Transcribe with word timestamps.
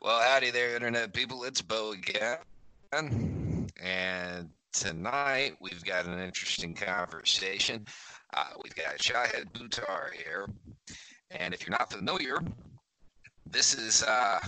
Well, 0.00 0.22
howdy 0.22 0.50
there, 0.50 0.74
Internet 0.74 1.12
people. 1.12 1.44
It's 1.44 1.60
Beau 1.60 1.92
again. 1.92 2.38
And 3.82 4.50
tonight 4.72 5.56
we've 5.60 5.84
got 5.84 6.06
an 6.06 6.18
interesting 6.20 6.74
conversation. 6.74 7.84
Uh, 8.34 8.50
we've 8.62 8.74
got 8.74 8.98
Shahid 8.98 9.52
Buttar 9.52 10.12
here. 10.12 10.46
And 11.30 11.52
if 11.52 11.66
you're 11.66 11.76
not 11.76 11.92
familiar, 11.92 12.38
this 13.50 13.74
is 13.74 14.02
uh, 14.04 14.38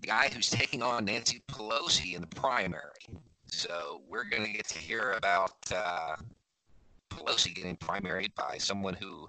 the 0.00 0.06
guy 0.06 0.28
who's 0.32 0.50
taking 0.50 0.82
on 0.82 1.04
Nancy 1.04 1.42
Pelosi 1.50 2.14
in 2.14 2.20
the 2.20 2.26
primary. 2.26 2.82
So 3.46 4.02
we're 4.08 4.24
going 4.24 4.44
to 4.44 4.52
get 4.52 4.66
to 4.68 4.78
hear 4.78 5.12
about 5.12 5.52
uh, 5.74 6.16
Pelosi 7.10 7.54
getting 7.54 7.76
primaried 7.76 8.34
by 8.34 8.58
someone 8.58 8.94
who 8.94 9.28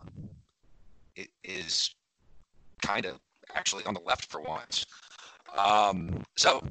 is 1.43 1.93
kind 2.81 3.05
of 3.05 3.19
actually 3.55 3.83
on 3.85 3.93
the 3.93 4.01
left 4.01 4.31
for 4.31 4.41
once. 4.41 4.85
Um, 5.57 6.23
so, 6.35 6.63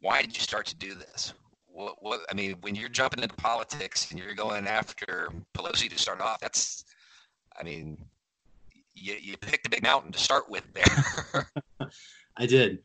why 0.00 0.20
did 0.22 0.34
you 0.34 0.40
start 0.40 0.66
to 0.66 0.76
do 0.76 0.94
this? 0.94 1.32
What, 1.66 1.96
what, 2.00 2.20
I 2.30 2.34
mean, 2.34 2.56
when 2.60 2.74
you're 2.74 2.88
jumping 2.88 3.22
into 3.22 3.34
politics 3.36 4.10
and 4.10 4.20
you're 4.20 4.34
going 4.34 4.66
after 4.66 5.30
Pelosi 5.54 5.90
to 5.90 5.98
start 5.98 6.20
off, 6.20 6.40
that's, 6.40 6.84
I 7.58 7.64
mean, 7.64 7.98
you, 8.94 9.16
you 9.20 9.36
picked 9.36 9.66
a 9.66 9.70
big 9.70 9.82
mountain 9.82 10.12
to 10.12 10.18
start 10.18 10.48
with 10.48 10.64
there. 10.72 11.48
I 12.36 12.46
did. 12.46 12.78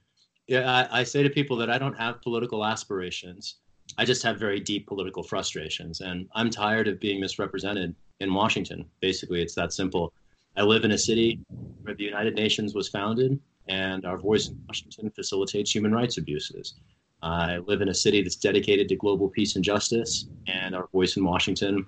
Yeah, 0.48 0.88
I, 0.92 1.02
I 1.02 1.04
say 1.04 1.22
to 1.22 1.30
people 1.30 1.58
that 1.58 1.70
I 1.70 1.78
don't 1.78 1.98
have 1.98 2.22
political 2.22 2.66
aspirations. 2.66 3.58
I 3.98 4.06
just 4.06 4.24
have 4.24 4.40
very 4.40 4.60
deep 4.60 4.88
political 4.88 5.24
frustrations, 5.24 6.02
and 6.02 6.28
I'm 6.34 6.50
tired 6.50 6.88
of 6.88 7.00
being 7.00 7.20
misrepresented 7.20 7.96
in 8.20 8.34
Washington. 8.34 8.86
Basically, 9.02 9.42
it's 9.42 9.56
that 9.56 9.74
simple. 9.74 10.14
I 10.56 10.64
live 10.64 10.86
in 10.86 10.92
a 10.92 10.98
city 10.98 11.40
where 11.82 11.96
the 11.96 12.04
United 12.04 12.36
Nations 12.36 12.74
was 12.74 12.90
founded, 12.90 13.40
and 13.68 14.06
our 14.06 14.18
voice 14.18 14.48
in 14.48 14.60
Washington 14.68 15.12
facilitates 15.12 15.74
human 15.74 15.92
rights 15.92 16.18
abuses. 16.18 16.76
I 17.22 17.58
live 17.58 17.82
in 17.82 17.90
a 17.90 17.94
city 17.94 18.22
that's 18.22 18.38
dedicated 18.38 18.88
to 18.90 18.96
global 18.96 19.30
peace 19.30 19.56
and 19.56 19.64
justice, 19.64 20.28
and 20.48 20.76
our 20.76 20.88
voice 20.88 21.18
in 21.18 21.24
Washington 21.24 21.86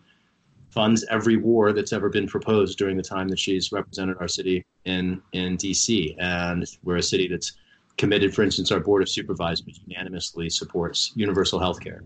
funds 0.70 1.06
every 1.09 1.38
war 1.38 1.73
that's 1.73 1.94
ever 1.94 2.09
been 2.09 2.28
proposed 2.28 2.78
during 2.78 2.95
the 2.95 3.03
time 3.03 3.28
that 3.28 3.39
she's 3.39 3.72
represented 3.72 4.17
our 4.20 4.28
city 4.28 4.66
in, 4.86 5.22
in 5.33 5.58
DC. 5.58 6.16
And 6.20 6.66
we're 6.83 6.98
a 6.98 7.03
city 7.03 7.28
that's 7.28 7.53
committed, 7.98 8.33
for 8.33 8.42
instance, 8.42 8.72
our 8.72 8.80
Board 8.80 9.02
of 9.02 9.09
Supervisors 9.09 9.81
unanimously 9.86 10.50
supports 10.50 11.11
universal 11.16 11.59
health 11.59 11.81
care. 11.81 12.03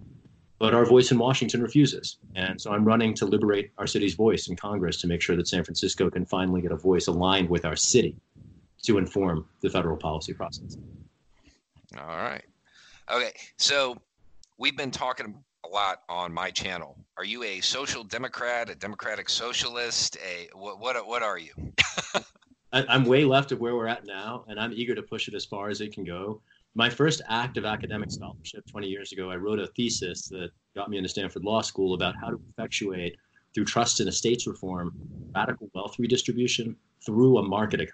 But 0.58 0.73
our 0.73 0.86
voice 0.86 1.11
in 1.11 1.17
Washington 1.17 1.61
refuses. 1.61 2.17
And 2.36 2.59
so 2.59 2.72
I'm 2.72 2.86
running 2.86 3.14
to 3.16 3.25
liberate 3.25 3.72
our 3.78 3.88
city's 3.88 4.16
voice 4.16 4.48
in 4.48 4.56
Congress 4.56 5.02
to 5.02 5.08
make 5.08 5.22
sure 5.22 5.36
that 5.36 5.48
San 5.48 5.64
Francisco 5.64 6.09
can 6.09 6.25
finally 6.25 6.61
get 6.61 6.72
a 6.72 6.78
voice 6.78 7.08
aligned 7.08 7.50
with 7.50 7.66
our 7.66 7.75
city 7.75 8.16
to 8.83 8.98
inform 8.98 9.45
the 9.61 9.70
federal 9.70 9.98
policy 9.98 10.33
process. 10.33 10.78
All 12.00 12.08
right. 12.08 12.44
Okay. 13.11 13.33
So 13.58 13.98
we've 14.58 14.78
been 14.78 14.92
talking 14.92 15.36
a 15.66 15.67
lot 15.67 16.03
on 16.08 16.33
my 16.33 16.52
channel. 16.52 16.98
Are 17.17 17.26
you 17.26 17.44
a 17.44 17.59
social 17.61 18.03
democrat, 18.03 18.70
a 18.70 18.76
democratic 18.76 19.30
socialist? 19.30 20.17
A 20.26 20.50
what? 20.53 20.80
What, 20.80 21.08
what 21.08 21.23
are 21.23 21.38
you? 21.38 21.52
I, 22.73 22.86
I'm 22.89 23.06
way 23.06 23.26
left 23.26 23.52
of 23.52 23.59
where 23.59 23.76
we're 23.76 23.88
at 23.88 24.06
now, 24.06 24.44
and 24.48 24.59
I'm 24.59 24.73
eager 24.73 24.95
to 24.95 25.02
push 25.02 25.28
it 25.28 25.33
as 25.33 25.45
far 25.45 25.70
as 25.70 25.81
it 25.81 25.94
can 25.94 26.03
go 26.03 26.42
my 26.75 26.89
first 26.89 27.21
act 27.29 27.57
of 27.57 27.65
academic 27.65 28.11
scholarship 28.11 28.65
20 28.69 28.87
years 28.87 29.13
ago, 29.13 29.31
I 29.31 29.37
wrote 29.37 29.59
a 29.59 29.67
thesis 29.67 30.27
that 30.27 30.49
got 30.75 30.89
me 30.89 30.97
into 30.97 31.09
Stanford 31.09 31.45
Law 31.45 31.61
School 31.61 31.93
about 31.93 32.15
how 32.19 32.29
to 32.29 32.39
effectuate, 32.51 33.15
through 33.53 33.65
trust 33.65 34.01
and 34.01 34.09
estates 34.09 34.45
reform, 34.45 34.93
radical 35.33 35.69
wealth 35.73 35.97
redistribution 35.97 36.75
through 37.05 37.37
a 37.37 37.43
market 37.43 37.79
economy, 37.79 37.93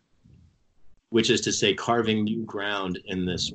which 1.11 1.29
is 1.29 1.41
to 1.41 1.51
say, 1.51 1.75
carving 1.75 2.23
new 2.23 2.43
ground 2.45 2.99
in 3.05 3.23
this 3.23 3.53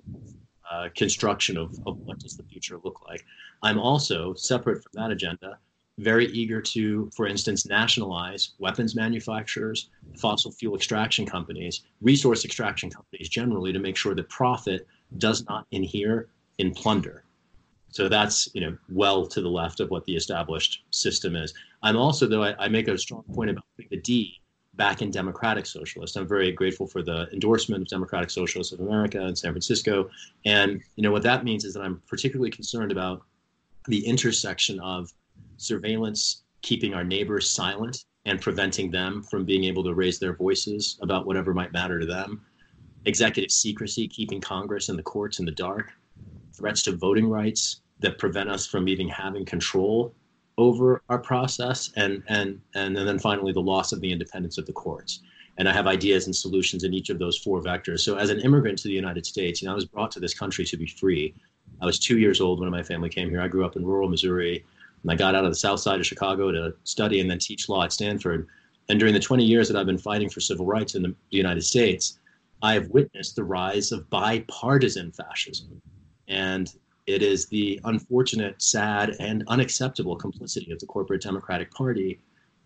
uh, 0.71 0.89
construction 0.95 1.57
of, 1.57 1.77
of 1.87 1.99
what 2.05 2.21
does 2.21 2.37
the 2.37 2.45
future 2.45 2.79
look 2.85 3.01
like. 3.09 3.25
I'm 3.65 3.79
also, 3.81 4.33
separate 4.35 4.85
from 4.85 4.93
that 4.95 5.11
agenda, 5.11 5.59
very 5.99 6.27
eager 6.27 6.61
to, 6.61 7.11
for 7.17 7.27
instance, 7.27 7.67
nationalize 7.67 8.53
weapons 8.61 8.95
manufacturers, 8.95 9.91
fossil 10.17 10.53
fuel 10.53 10.77
extraction 10.77 11.27
companies, 11.27 11.83
resource 12.01 12.45
extraction 12.45 12.91
companies 12.91 13.29
generally 13.29 13.73
to 13.73 13.81
make 13.81 13.97
sure 13.97 14.15
that 14.15 14.29
profit 14.29 14.87
does 15.19 15.45
not 15.47 15.67
inhere 15.71 16.29
in 16.59 16.73
plunder. 16.73 17.25
So 17.91 18.09
that's 18.09 18.49
you 18.55 18.61
know 18.61 18.77
well 18.89 19.27
to 19.27 19.41
the 19.41 19.49
left 19.49 19.81
of 19.81 19.91
what 19.91 20.05
the 20.05 20.17
established 20.17 20.85
system 20.91 21.37
is. 21.37 21.55
I'm 21.83 21.97
also 21.97 22.27
though 22.27 22.43
I, 22.43 22.65
I 22.65 22.69
make 22.69 22.89
a 22.89 22.99
strong 22.99 23.25
point 23.33 23.51
about 23.51 23.65
the 23.91 23.97
D 23.97 24.41
back 24.75 25.01
in 25.01 25.11
democratic 25.11 25.65
socialist. 25.65 26.17
I'm 26.17 26.29
very 26.29 26.53
grateful 26.53 26.87
for 26.87 27.03
the 27.03 27.29
endorsement 27.33 27.83
of 27.83 27.89
Democratic 27.89 28.29
Socialists 28.29 28.75
of 28.75 28.81
America 28.81 29.25
in 29.27 29.35
San 29.35 29.53
Francisco, 29.53 30.11
and 30.45 30.83
you 30.97 31.03
know 31.03 31.13
what 31.13 31.23
that 31.23 31.45
means 31.45 31.65
is 31.65 31.73
that 31.75 31.81
I'm 31.81 32.03
particularly 32.07 32.51
concerned 32.51 32.93
about 32.93 33.23
the 33.89 34.05
intersection 34.07 34.79
of 34.81 35.13
surveillance 35.57 36.43
keeping 36.61 36.93
our 36.93 37.05
neighbors 37.05 37.51
silent 37.51 38.05
and 38.27 38.41
preventing 38.41 38.91
them 38.91 39.23
from 39.23 39.45
being 39.45 39.65
able 39.65 39.85
to 39.85 39.95
raise 39.95 40.19
their 40.19 40.35
voices 40.35 40.99
about 41.01 41.27
whatever 41.27 41.55
might 41.55 41.73
matter 41.73 41.99
to 41.99 42.07
them 42.07 42.45
executive 43.07 43.51
secrecy, 43.51 44.07
keeping 44.07 44.41
Congress 44.41 44.89
and 44.89 44.99
the 44.99 45.03
courts 45.03 45.39
in 45.39 45.47
the 45.47 45.53
dark, 45.53 45.93
threats 46.53 46.83
to 46.83 46.97
voting 46.97 47.29
rights 47.29 47.81
that 48.01 48.19
prevent 48.19 48.51
us 48.51 48.67
from 48.67 48.89
even 48.89 49.09
having 49.09 49.45
control 49.45 50.15
over 50.59 51.03
our 51.09 51.19
process, 51.19 51.93
and 51.97 52.23
and 52.29 52.61
and 52.75 52.97
then 52.97 53.19
finally 53.19 53.53
the 53.53 53.61
loss 53.61 53.93
of 53.93 54.01
the 54.01 54.11
independence 54.11 54.59
of 54.59 54.67
the 54.67 54.73
courts. 54.73 55.21
And 55.59 55.69
I 55.69 55.73
have 55.73 55.87
ideas 55.87 56.27
and 56.27 56.37
solutions 56.37 56.85
in 56.85 56.93
each 56.93 57.09
of 57.09 57.19
those 57.19 57.39
four 57.39 57.63
vectors. 57.63 58.01
So 58.01 58.17
as 58.17 58.29
an 58.29 58.41
immigrant 58.41 58.79
to 58.81 58.89
the 58.89 58.95
United 58.95 59.25
States, 59.25 59.63
you 59.63 59.67
know, 59.67 59.73
I 59.73 59.75
was 59.75 59.87
brought 59.87 60.11
to 60.13 60.21
this 60.21 60.35
country 60.35 60.67
to 60.67 60.77
be 60.77 60.87
free. 60.87 61.35
I 61.81 61.87
was 61.87 61.99
two 61.99 62.19
years 62.19 62.43
old 62.43 62.61
when 62.61 62.71
my 62.71 62.83
family 62.83 63.09
came 63.09 63.31
here. 63.31 63.41
I 63.41 63.49
grew 63.49 63.65
up 63.65 63.77
in 63.77 63.85
rural 63.85 64.09
Missouri, 64.09 64.65
and 65.03 65.11
I 65.11 65.15
got 65.15 65.35
out 65.35 65.45
of 65.45 65.51
the 65.51 65.57
south 65.57 65.81
side 65.81 65.99
of 65.99 66.07
Chicago 66.07 66.53
to 66.53 66.75
study 66.85 67.21
and 67.21 67.31
then 67.31 67.39
teach 67.39 67.69
law 67.69 67.85
at 67.85 67.93
Stanford. 67.93 68.49
And 68.89 68.99
during 68.99 69.15
the 69.15 69.21
20 69.21 69.45
years 69.45 69.69
that 69.69 69.79
I've 69.79 69.87
been 69.87 69.99
fighting 69.99 70.29
for 70.29 70.41
civil 70.41 70.67
rights 70.67 70.95
in 70.95 71.03
the 71.03 71.15
United 71.31 71.63
States, 71.63 72.19
I 72.63 72.75
have 72.75 72.89
witnessed 72.89 73.37
the 73.37 73.45
rise 73.45 73.93
of 73.93 74.09
bipartisan 74.11 75.13
fascism. 75.13 75.81
And 76.29 76.73
it 77.07 77.23
is 77.23 77.47
the 77.47 77.81
unfortunate, 77.85 78.61
sad, 78.61 79.17
and 79.21 79.45
unacceptable 79.49 80.17
complicity 80.17 80.73
of 80.73 80.79
the 80.81 80.87
corporate 80.87 81.23
Democratic 81.23 81.71
Party 81.71 82.21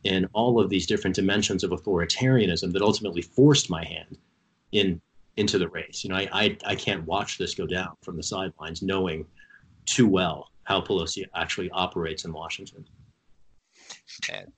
in 0.05 0.27
all 0.33 0.59
of 0.59 0.71
these 0.71 0.87
different 0.87 1.15
dimensions 1.15 1.63
of 1.63 1.73
authoritarianism 1.73 2.73
that 2.73 2.83
ultimately 2.83 3.21
forced 3.21 3.69
my 3.69 3.85
hand 3.85 4.19
in 4.73 5.01
into 5.37 5.59
the 5.59 5.69
race. 5.69 6.03
You 6.03 6.11
know, 6.11 6.17
I, 6.17 6.29
I, 6.33 6.57
I 6.67 6.75
can't 6.75 7.05
watch 7.07 7.39
this 7.39 7.55
go 7.55 7.67
down 7.67 7.91
from 8.03 8.17
the 8.17 8.23
sidelines, 8.23 8.83
knowing 8.83 9.25
too 9.87 10.07
well 10.07 10.49
how 10.65 10.81
Pelosi 10.81 11.25
actually 11.35 11.71
operates 11.71 12.25
in 12.25 12.33
Washington. 12.33 12.85
And 14.31 14.53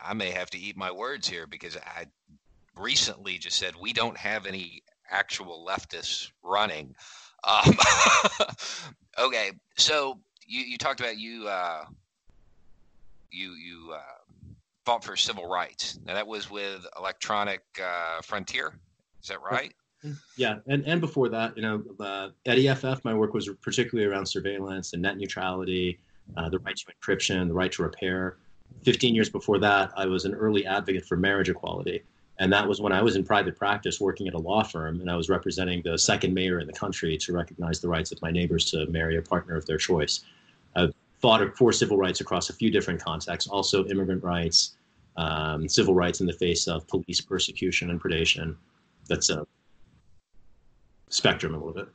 I 0.00 0.12
may 0.14 0.30
have 0.30 0.50
to 0.50 0.58
eat 0.58 0.76
my 0.76 0.90
words 0.90 1.28
here 1.28 1.46
because 1.46 1.76
I 1.76 2.06
recently 2.76 3.38
just 3.38 3.58
said 3.58 3.74
we 3.80 3.92
don't 3.92 4.16
have 4.16 4.46
any 4.46 4.82
actual 5.10 5.66
leftists 5.68 6.30
running. 6.42 6.94
Um, 7.44 7.76
okay, 9.18 9.52
so 9.76 10.20
you, 10.46 10.62
you 10.62 10.78
talked 10.78 11.00
about 11.00 11.18
you 11.18 11.48
uh, 11.48 11.84
you 13.30 13.52
you 13.52 13.92
uh, 13.94 14.00
fought 14.84 15.04
for 15.04 15.16
civil 15.16 15.48
rights. 15.48 15.98
Now 16.04 16.14
that 16.14 16.26
was 16.26 16.50
with 16.50 16.86
Electronic 16.98 17.62
uh, 17.82 18.20
Frontier. 18.22 18.74
Is 19.22 19.28
that 19.28 19.40
right? 19.42 19.72
Yeah, 20.36 20.56
and, 20.66 20.84
and 20.84 21.00
before 21.00 21.28
that, 21.28 21.56
you 21.56 21.62
know, 21.62 21.82
uh, 22.00 22.30
at 22.46 22.58
EFF, 22.58 23.04
my 23.04 23.14
work 23.14 23.34
was 23.34 23.48
particularly 23.62 24.10
around 24.10 24.26
surveillance 24.26 24.94
and 24.94 25.02
net 25.02 25.16
neutrality, 25.16 26.00
uh, 26.36 26.48
the 26.48 26.58
right 26.60 26.76
to 26.76 26.84
encryption, 26.86 27.46
the 27.46 27.54
right 27.54 27.70
to 27.72 27.82
repair. 27.82 28.38
15 28.82 29.14
years 29.14 29.30
before 29.30 29.58
that, 29.60 29.92
I 29.96 30.06
was 30.06 30.24
an 30.24 30.34
early 30.34 30.66
advocate 30.66 31.04
for 31.04 31.16
marriage 31.16 31.48
equality. 31.48 32.02
And 32.42 32.52
that 32.52 32.66
was 32.66 32.80
when 32.80 32.92
I 32.92 33.00
was 33.02 33.14
in 33.14 33.22
private 33.22 33.56
practice 33.56 34.00
working 34.00 34.26
at 34.26 34.34
a 34.34 34.38
law 34.38 34.64
firm, 34.64 35.00
and 35.00 35.08
I 35.08 35.14
was 35.14 35.28
representing 35.28 35.80
the 35.84 35.96
second 35.96 36.34
mayor 36.34 36.58
in 36.58 36.66
the 36.66 36.72
country 36.72 37.16
to 37.18 37.32
recognize 37.32 37.78
the 37.78 37.88
rights 37.88 38.10
of 38.10 38.20
my 38.20 38.32
neighbors 38.32 38.68
to 38.72 38.84
marry 38.86 39.16
a 39.16 39.22
partner 39.22 39.54
of 39.54 39.64
their 39.64 39.76
choice. 39.76 40.24
I've 40.74 40.92
fought 41.20 41.56
for 41.56 41.72
civil 41.72 41.96
rights 41.96 42.20
across 42.20 42.50
a 42.50 42.52
few 42.52 42.68
different 42.68 43.00
contexts, 43.00 43.48
also 43.48 43.84
immigrant 43.84 44.24
rights, 44.24 44.74
um, 45.16 45.68
civil 45.68 45.94
rights 45.94 46.20
in 46.20 46.26
the 46.26 46.32
face 46.32 46.66
of 46.66 46.84
police 46.88 47.20
persecution 47.20 47.90
and 47.90 48.02
predation. 48.02 48.56
That's 49.06 49.30
a 49.30 49.46
spectrum 51.10 51.54
a 51.54 51.58
little 51.58 51.74
bit. 51.74 51.88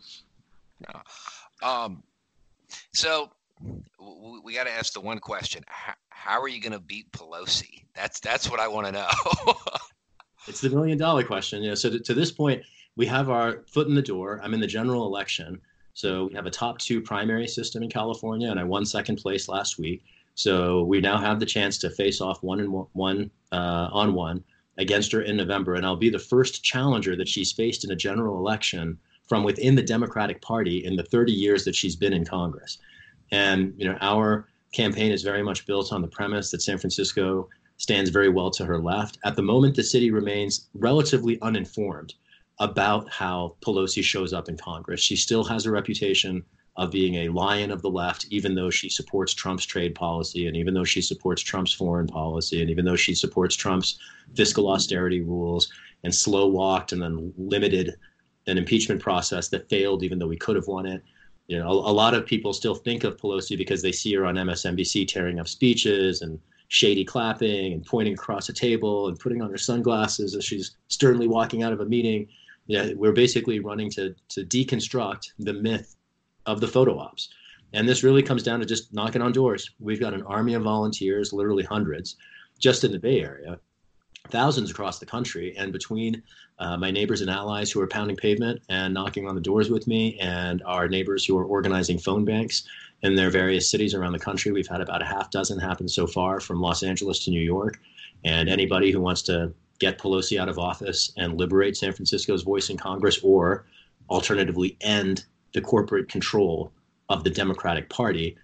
Um, 1.61 2.03
so 2.93 3.31
we 4.45 4.53
got 4.53 4.63
to 4.63 4.71
ask 4.71 4.93
the 4.93 5.01
one 5.01 5.19
question: 5.19 5.65
how, 5.67 5.95
how 6.07 6.41
are 6.41 6.47
you 6.47 6.61
going 6.61 6.71
to 6.71 6.79
beat 6.79 7.11
Pelosi? 7.11 7.83
That's 7.93 8.21
that's 8.21 8.49
what 8.49 8.61
I 8.61 8.69
want 8.69 8.85
to 8.85 8.93
know. 8.93 9.07
It's 10.47 10.61
the 10.61 10.69
million 10.69 10.97
dollar 10.97 11.23
question. 11.23 11.61
You 11.61 11.69
know, 11.69 11.75
so 11.75 11.89
to, 11.89 11.99
to 11.99 12.13
this 12.13 12.31
point, 12.31 12.63
we 12.95 13.05
have 13.05 13.29
our 13.29 13.63
foot 13.67 13.87
in 13.87 13.95
the 13.95 14.01
door. 14.01 14.39
I'm 14.43 14.53
in 14.53 14.59
the 14.59 14.67
general 14.67 15.05
election. 15.05 15.59
So 15.93 16.27
we 16.27 16.35
have 16.35 16.45
a 16.45 16.51
top 16.51 16.77
two 16.77 17.01
primary 17.01 17.47
system 17.47 17.83
in 17.83 17.89
California, 17.89 18.49
and 18.49 18.59
I 18.59 18.63
won 18.63 18.85
second 18.85 19.17
place 19.17 19.49
last 19.49 19.79
week. 19.79 20.03
So 20.35 20.83
we 20.83 21.01
now 21.01 21.17
have 21.17 21.39
the 21.39 21.45
chance 21.45 21.77
to 21.79 21.89
face 21.89 22.21
off 22.21 22.43
one 22.43 22.59
and 22.59 22.71
one 22.93 23.31
uh, 23.51 23.89
on 23.91 24.13
one 24.13 24.43
against 24.77 25.11
her 25.11 25.21
in 25.21 25.37
November, 25.37 25.73
and 25.73 25.85
I'll 25.85 25.95
be 25.95 26.11
the 26.11 26.19
first 26.19 26.63
challenger 26.63 27.15
that 27.15 27.27
she's 27.27 27.51
faced 27.51 27.83
in 27.83 27.91
a 27.91 27.95
general 27.95 28.37
election 28.37 28.97
from 29.27 29.43
within 29.43 29.75
the 29.75 29.81
Democratic 29.81 30.41
Party 30.41 30.85
in 30.85 30.95
the 30.95 31.03
30 31.03 31.31
years 31.31 31.65
that 31.65 31.75
she's 31.75 31.95
been 31.95 32.13
in 32.13 32.23
Congress. 32.23 32.77
And 33.31 33.73
you 33.75 33.85
know, 33.85 33.97
our 34.01 34.47
campaign 34.71 35.11
is 35.11 35.23
very 35.23 35.41
much 35.41 35.65
built 35.65 35.91
on 35.91 36.01
the 36.01 36.07
premise 36.07 36.51
that 36.51 36.61
San 36.61 36.77
Francisco 36.77 37.49
stands 37.77 38.09
very 38.09 38.29
well 38.29 38.51
to 38.51 38.65
her 38.65 38.79
left. 38.79 39.17
At 39.23 39.35
the 39.35 39.41
moment, 39.41 39.75
the 39.75 39.83
city 39.83 40.11
remains 40.11 40.67
relatively 40.73 41.39
uninformed 41.41 42.13
about 42.59 43.09
how 43.09 43.55
Pelosi 43.61 44.03
shows 44.03 44.33
up 44.33 44.49
in 44.49 44.57
Congress. 44.57 44.99
She 44.99 45.15
still 45.15 45.43
has 45.43 45.65
a 45.65 45.71
reputation 45.71 46.43
of 46.75 46.91
being 46.91 47.15
a 47.15 47.29
lion 47.29 47.71
of 47.71 47.81
the 47.81 47.89
left, 47.89 48.27
even 48.29 48.53
though 48.53 48.69
she 48.69 48.89
supports 48.89 49.33
Trump's 49.33 49.65
trade 49.65 49.95
policy, 49.95 50.47
and 50.47 50.55
even 50.55 50.73
though 50.73 50.83
she 50.83 51.01
supports 51.01 51.41
Trump's 51.41 51.73
foreign 51.73 52.07
policy, 52.07 52.61
and 52.61 52.69
even 52.69 52.85
though 52.85 52.95
she 52.95 53.15
supports 53.15 53.55
Trump's 53.55 53.97
fiscal 54.35 54.69
austerity 54.69 55.21
rules 55.21 55.71
and 56.03 56.13
slow 56.13 56.47
walked 56.47 56.91
and 56.91 57.01
then 57.01 57.33
limited 57.37 57.95
an 58.45 58.57
impeachment 58.57 59.01
process 59.01 59.49
that 59.49 59.69
failed, 59.69 60.03
even 60.03 60.19
though 60.19 60.27
we 60.27 60.37
could 60.37 60.55
have 60.55 60.67
won 60.67 60.85
it. 60.85 61.03
You 61.47 61.59
know, 61.59 61.67
a, 61.67 61.91
a 61.91 61.93
lot 61.93 62.13
of 62.13 62.25
people 62.25 62.53
still 62.53 62.75
think 62.75 63.03
of 63.03 63.17
Pelosi 63.17 63.57
because 63.57 63.81
they 63.81 63.91
see 63.91 64.13
her 64.13 64.25
on 64.25 64.35
MSNBC 64.35 65.07
tearing 65.07 65.39
up 65.39 65.47
speeches 65.47 66.21
and 66.21 66.39
shady 66.69 67.05
clapping 67.05 67.73
and 67.73 67.85
pointing 67.85 68.13
across 68.13 68.49
a 68.49 68.53
table 68.53 69.07
and 69.07 69.19
putting 69.19 69.41
on 69.41 69.49
her 69.49 69.57
sunglasses 69.57 70.35
as 70.35 70.43
she's 70.43 70.75
sternly 70.87 71.27
walking 71.27 71.63
out 71.63 71.73
of 71.73 71.79
a 71.79 71.85
meeting. 71.85 72.27
Yeah, 72.67 72.91
we're 72.95 73.13
basically 73.13 73.59
running 73.59 73.89
to 73.91 74.15
to 74.29 74.43
deconstruct 74.43 75.31
the 75.39 75.53
myth 75.53 75.95
of 76.45 76.59
the 76.61 76.67
photo 76.67 76.97
ops. 76.97 77.29
And 77.73 77.87
this 77.87 78.03
really 78.03 78.23
comes 78.23 78.43
down 78.43 78.59
to 78.59 78.65
just 78.65 78.93
knocking 78.93 79.21
on 79.21 79.31
doors. 79.31 79.71
We've 79.79 79.99
got 79.99 80.13
an 80.13 80.23
army 80.23 80.53
of 80.53 80.63
volunteers, 80.63 81.33
literally 81.33 81.63
hundreds, 81.63 82.15
just 82.59 82.83
in 82.83 82.91
the 82.91 82.99
Bay 82.99 83.21
Area, 83.21 83.59
thousands 84.29 84.71
across 84.71 84.99
the 84.99 85.05
country. 85.05 85.55
And 85.57 85.73
between 85.73 86.23
uh, 86.59 86.77
my 86.77 86.91
neighbors 86.91 87.21
and 87.21 87.29
allies 87.29 87.69
who 87.69 87.81
are 87.81 87.87
pounding 87.87 88.15
pavement 88.15 88.61
and 88.69 88.93
knocking 88.93 89.27
on 89.27 89.35
the 89.35 89.41
doors 89.41 89.69
with 89.69 89.85
me, 89.85 90.17
and 90.19 90.63
our 90.65 90.87
neighbors 90.87 91.25
who 91.25 91.37
are 91.37 91.45
organizing 91.45 91.99
phone 91.99 92.25
banks 92.25 92.63
in 93.03 93.15
their 93.15 93.29
various 93.29 93.69
cities 93.69 93.93
around 93.93 94.13
the 94.13 94.19
country, 94.19 94.51
we've 94.51 94.67
had 94.67 94.81
about 94.81 95.01
a 95.01 95.05
half 95.05 95.29
dozen 95.29 95.59
happen 95.59 95.87
so 95.87 96.07
far 96.07 96.39
from 96.39 96.59
Los 96.59 96.83
Angeles 96.83 97.23
to 97.25 97.31
New 97.31 97.41
York. 97.41 97.79
And 98.23 98.49
anybody 98.49 98.91
who 98.91 98.99
wants 98.99 99.21
to 99.23 99.53
get 99.79 99.99
Pelosi 99.99 100.39
out 100.39 100.49
of 100.49 100.57
office 100.57 101.11
and 101.17 101.37
liberate 101.37 101.77
San 101.77 101.93
Francisco's 101.93 102.43
voice 102.43 102.69
in 102.69 102.77
Congress, 102.77 103.19
or 103.23 103.65
alternatively 104.09 104.75
end 104.81 105.25
the 105.53 105.61
corporate 105.61 106.09
control 106.09 106.71
of 107.09 107.23
the 107.23 107.29
Democratic 107.29 107.89
Party, 107.89 108.35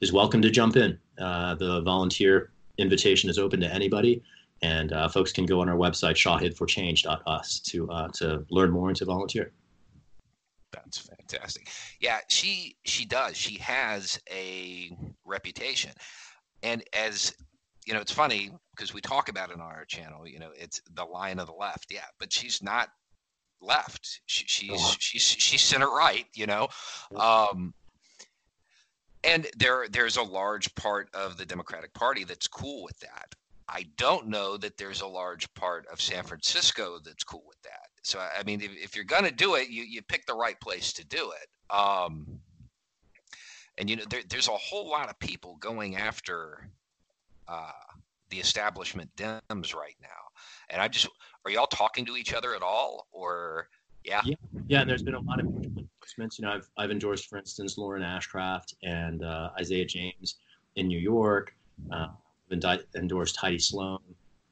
is 0.00 0.12
welcome 0.12 0.42
to 0.42 0.50
jump 0.50 0.76
in. 0.76 0.98
Uh, 1.18 1.54
the 1.54 1.80
volunteer 1.82 2.50
invitation 2.78 3.30
is 3.30 3.38
open 3.38 3.60
to 3.60 3.72
anybody 3.72 4.22
and 4.62 4.92
uh, 4.92 5.08
folks 5.08 5.32
can 5.32 5.44
go 5.44 5.60
on 5.60 5.68
our 5.68 5.76
website 5.76 6.14
shahidforchange.us 6.14 7.60
to 7.60 7.90
uh, 7.90 8.08
to 8.08 8.44
learn 8.50 8.70
more 8.70 8.88
and 8.88 8.96
to 8.96 9.04
volunteer. 9.04 9.52
That's 10.72 10.98
fantastic. 10.98 11.68
Yeah, 12.00 12.18
she 12.28 12.76
she 12.84 13.04
does. 13.04 13.36
She 13.36 13.58
has 13.58 14.20
a 14.30 14.90
reputation, 15.24 15.92
and 16.62 16.82
as 16.92 17.34
you 17.86 17.94
know, 17.94 18.00
it's 18.00 18.12
funny 18.12 18.50
because 18.74 18.94
we 18.94 19.00
talk 19.00 19.28
about 19.28 19.50
it 19.50 19.54
on 19.54 19.60
our 19.60 19.84
channel. 19.84 20.26
You 20.26 20.38
know, 20.38 20.50
it's 20.54 20.80
the 20.94 21.04
line 21.04 21.38
of 21.38 21.46
the 21.46 21.52
left. 21.52 21.92
Yeah, 21.92 22.04
but 22.18 22.32
she's 22.32 22.62
not 22.62 22.88
left. 23.60 24.20
She, 24.26 24.44
she's 24.46 24.80
oh. 24.80 24.94
she's 24.98 25.22
she's 25.22 25.62
center 25.62 25.90
right. 25.90 26.26
You 26.34 26.46
know. 26.46 26.68
Um, 27.16 27.74
and 29.24 29.46
there 29.56 29.86
there's 29.88 30.16
a 30.16 30.22
large 30.22 30.74
part 30.74 31.08
of 31.14 31.36
the 31.36 31.46
Democratic 31.46 31.92
Party 31.94 32.24
that's 32.24 32.48
cool 32.48 32.82
with 32.82 32.98
that. 33.00 33.34
I 33.72 33.86
don't 33.96 34.28
know 34.28 34.58
that 34.58 34.76
there's 34.76 35.00
a 35.00 35.06
large 35.06 35.52
part 35.54 35.86
of 35.90 36.00
San 36.00 36.24
Francisco 36.24 36.98
that's 37.02 37.24
cool 37.24 37.44
with 37.46 37.60
that. 37.62 37.88
So 38.02 38.18
I 38.20 38.42
mean, 38.42 38.60
if, 38.60 38.70
if 38.76 38.94
you're 38.94 39.04
going 39.04 39.24
to 39.24 39.32
do 39.32 39.54
it, 39.54 39.70
you 39.70 39.82
you 39.82 40.02
pick 40.02 40.26
the 40.26 40.34
right 40.34 40.60
place 40.60 40.92
to 40.94 41.06
do 41.06 41.32
it. 41.40 41.74
Um, 41.74 42.38
and 43.78 43.88
you 43.88 43.96
know, 43.96 44.04
there, 44.10 44.20
there's 44.28 44.48
a 44.48 44.52
whole 44.52 44.88
lot 44.90 45.08
of 45.08 45.18
people 45.18 45.56
going 45.56 45.96
after 45.96 46.68
uh, 47.48 47.70
the 48.28 48.36
establishment 48.38 49.10
Dems 49.16 49.74
right 49.74 49.96
now. 50.02 50.08
And 50.68 50.82
I 50.82 50.88
just, 50.88 51.08
are 51.44 51.50
y'all 51.50 51.66
talking 51.66 52.04
to 52.06 52.16
each 52.16 52.34
other 52.34 52.54
at 52.54 52.62
all, 52.62 53.06
or 53.12 53.68
yeah? 54.04 54.20
Yeah, 54.24 54.34
yeah. 54.66 54.84
There's 54.84 55.02
been 55.02 55.14
a 55.14 55.20
lot 55.20 55.40
of 55.40 55.46
endorsements. 55.46 56.38
You 56.38 56.44
know, 56.44 56.52
I've 56.52 56.68
I've 56.76 56.90
endorsed, 56.90 57.28
for 57.28 57.38
instance, 57.38 57.78
Lauren 57.78 58.02
Ashcraft 58.02 58.74
and 58.82 59.24
uh, 59.24 59.50
Isaiah 59.58 59.86
James 59.86 60.36
in 60.76 60.88
New 60.88 60.98
York. 60.98 61.54
Uh, 61.90 62.08
endorsed 62.94 63.36
Heidi 63.36 63.58
Sloan 63.58 63.98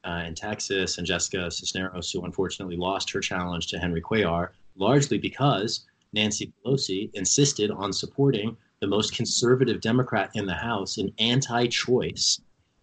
uh, 0.03 0.23
in 0.25 0.35
Texas 0.35 0.97
and 0.97 1.07
Jessica 1.07 1.49
Cisneros, 1.51 2.11
who 2.11 2.23
unfortunately 2.23 2.77
lost 2.77 3.11
her 3.11 3.19
challenge 3.19 3.67
to 3.67 3.79
Henry 3.79 4.01
Cuellar, 4.01 4.49
largely 4.75 5.17
because 5.17 5.85
Nancy 6.13 6.51
Pelosi 6.65 7.09
insisted 7.13 7.71
on 7.71 7.93
supporting 7.93 8.57
the 8.79 8.87
most 8.87 9.15
conservative 9.15 9.79
Democrat 9.79 10.31
in 10.33 10.45
the 10.45 10.53
House, 10.53 10.97
an 10.97 11.13
anti 11.19 11.67
choice, 11.67 12.41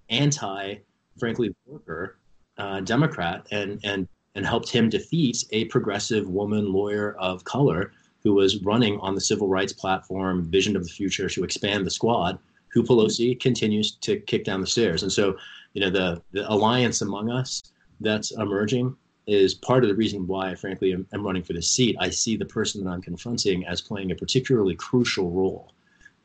anti, 0.08 0.76
frankly, 1.18 1.54
worker 1.66 2.18
uh, 2.56 2.80
Democrat, 2.80 3.46
and, 3.50 3.80
and, 3.84 4.08
and 4.34 4.46
helped 4.46 4.70
him 4.70 4.88
defeat 4.88 5.44
a 5.50 5.64
progressive 5.66 6.28
woman 6.28 6.72
lawyer 6.72 7.16
of 7.18 7.44
color 7.44 7.92
who 8.22 8.34
was 8.34 8.62
running 8.62 8.98
on 9.00 9.14
the 9.14 9.20
civil 9.20 9.48
rights 9.48 9.72
platform, 9.72 10.44
Vision 10.50 10.76
of 10.76 10.84
the 10.84 10.90
Future, 10.90 11.28
to 11.28 11.44
expand 11.44 11.86
the 11.86 11.90
squad 11.90 12.38
who 12.78 12.84
Pelosi 12.84 13.38
continues 13.40 13.96
to 13.96 14.20
kick 14.20 14.44
down 14.44 14.60
the 14.60 14.66
stairs. 14.66 15.02
And 15.02 15.10
so, 15.10 15.36
you 15.72 15.80
know, 15.80 15.90
the, 15.90 16.22
the 16.30 16.48
alliance 16.50 17.02
among 17.02 17.28
us 17.28 17.62
that's 17.98 18.30
emerging 18.30 18.96
is 19.26 19.54
part 19.54 19.82
of 19.82 19.90
the 19.90 19.96
reason 19.96 20.28
why, 20.28 20.54
frankly, 20.54 20.92
I'm, 20.92 21.04
I'm 21.12 21.26
running 21.26 21.42
for 21.42 21.54
this 21.54 21.70
seat. 21.70 21.96
I 21.98 22.10
see 22.10 22.36
the 22.36 22.44
person 22.44 22.84
that 22.84 22.90
I'm 22.90 23.02
confronting 23.02 23.66
as 23.66 23.80
playing 23.80 24.12
a 24.12 24.14
particularly 24.14 24.76
crucial 24.76 25.30
role 25.30 25.72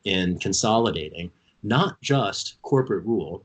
in 0.03 0.38
consolidating 0.38 1.31
not 1.63 2.00
just 2.01 2.61
corporate 2.61 3.03
rule, 3.03 3.44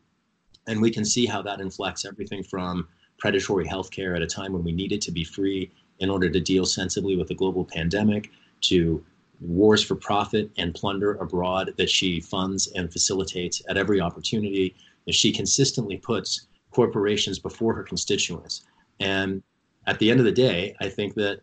and 0.66 0.82
we 0.82 0.90
can 0.90 1.04
see 1.04 1.24
how 1.24 1.40
that 1.40 1.60
inflects 1.60 2.04
everything 2.04 2.42
from 2.42 2.88
predatory 3.18 3.66
healthcare 3.66 4.14
at 4.16 4.22
a 4.22 4.26
time 4.26 4.52
when 4.52 4.64
we 4.64 4.72
needed 4.72 5.00
to 5.00 5.12
be 5.12 5.24
free 5.24 5.70
in 6.00 6.10
order 6.10 6.28
to 6.28 6.40
deal 6.40 6.66
sensibly 6.66 7.16
with 7.16 7.28
the 7.28 7.34
global 7.34 7.64
pandemic 7.64 8.30
to 8.60 9.02
wars 9.40 9.82
for 9.82 9.94
profit 9.94 10.50
and 10.56 10.74
plunder 10.74 11.14
abroad 11.14 11.74
that 11.76 11.90
she 11.90 12.20
funds 12.20 12.66
and 12.74 12.92
facilitates 12.92 13.62
at 13.68 13.76
every 13.76 14.00
opportunity. 14.00 14.74
And 15.06 15.14
she 15.14 15.32
consistently 15.32 15.96
puts 15.96 16.46
corporations 16.70 17.38
before 17.38 17.74
her 17.74 17.82
constituents. 17.82 18.64
And 19.00 19.42
at 19.86 19.98
the 19.98 20.10
end 20.10 20.20
of 20.20 20.26
the 20.26 20.32
day, 20.32 20.74
I 20.80 20.88
think 20.88 21.14
that 21.14 21.40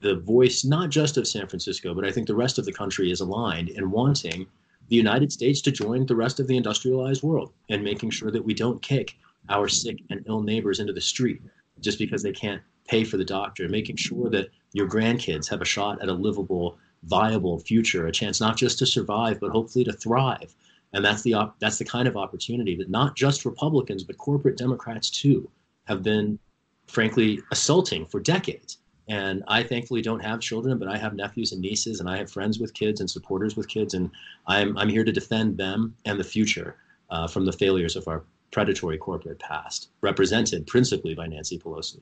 the 0.00 0.16
voice, 0.16 0.64
not 0.64 0.90
just 0.90 1.16
of 1.16 1.26
San 1.26 1.46
Francisco, 1.48 1.94
but 1.94 2.04
I 2.04 2.10
think 2.10 2.26
the 2.26 2.34
rest 2.34 2.58
of 2.58 2.64
the 2.64 2.72
country 2.72 3.10
is 3.10 3.20
aligned 3.20 3.68
in 3.70 3.90
wanting 3.90 4.46
the 4.88 4.96
United 4.96 5.32
States 5.32 5.60
to 5.62 5.70
join 5.70 6.06
the 6.06 6.16
rest 6.16 6.40
of 6.40 6.46
the 6.46 6.56
industrialized 6.56 7.22
world 7.22 7.52
and 7.68 7.82
making 7.82 8.10
sure 8.10 8.30
that 8.30 8.44
we 8.44 8.54
don't 8.54 8.80
kick 8.80 9.16
our 9.50 9.68
sick 9.68 9.98
and 10.10 10.24
ill 10.26 10.40
neighbors 10.40 10.80
into 10.80 10.92
the 10.92 11.00
street 11.00 11.42
just 11.80 11.98
because 11.98 12.22
they 12.22 12.32
can't 12.32 12.62
pay 12.88 13.04
for 13.04 13.16
the 13.16 13.24
doctor, 13.24 13.68
making 13.68 13.96
sure 13.96 14.30
that 14.30 14.48
your 14.72 14.88
grandkids 14.88 15.48
have 15.48 15.60
a 15.60 15.66
shot 15.66 16.00
at 16.00 16.08
a 16.08 16.12
livable 16.12 16.78
viable 17.04 17.58
future, 17.58 18.06
a 18.06 18.12
chance 18.12 18.40
not 18.40 18.56
just 18.56 18.78
to 18.78 18.86
survive, 18.86 19.40
but 19.40 19.50
hopefully 19.50 19.84
to 19.84 19.92
thrive. 19.92 20.54
And 20.92 21.04
that's 21.04 21.22
the 21.22 21.34
op- 21.34 21.58
that's 21.60 21.78
the 21.78 21.84
kind 21.84 22.08
of 22.08 22.16
opportunity 22.16 22.74
that 22.76 22.88
not 22.88 23.14
just 23.14 23.44
Republicans, 23.44 24.04
but 24.04 24.18
corporate 24.18 24.56
Democrats 24.56 25.10
too 25.10 25.48
have 25.84 26.02
been, 26.02 26.38
frankly, 26.86 27.40
assaulting 27.50 28.06
for 28.06 28.20
decades. 28.20 28.78
And 29.08 29.42
I 29.48 29.62
thankfully 29.62 30.02
don't 30.02 30.20
have 30.20 30.40
children, 30.40 30.78
but 30.78 30.88
I 30.88 30.98
have 30.98 31.14
nephews 31.14 31.52
and 31.52 31.62
nieces, 31.62 32.00
and 32.00 32.08
I 32.08 32.18
have 32.18 32.30
friends 32.30 32.58
with 32.58 32.74
kids 32.74 33.00
and 33.00 33.08
supporters 33.08 33.56
with 33.56 33.68
kids, 33.68 33.94
and 33.94 34.10
I'm 34.46 34.76
I'm 34.76 34.88
here 34.88 35.04
to 35.04 35.12
defend 35.12 35.56
them 35.56 35.94
and 36.04 36.18
the 36.18 36.24
future 36.24 36.76
uh, 37.10 37.26
from 37.26 37.44
the 37.44 37.52
failures 37.52 37.96
of 37.96 38.08
our 38.08 38.24
predatory 38.50 38.98
corporate 38.98 39.38
past, 39.38 39.90
represented 40.00 40.66
principally 40.66 41.14
by 41.14 41.26
Nancy 41.26 41.58
Pelosi. 41.58 42.00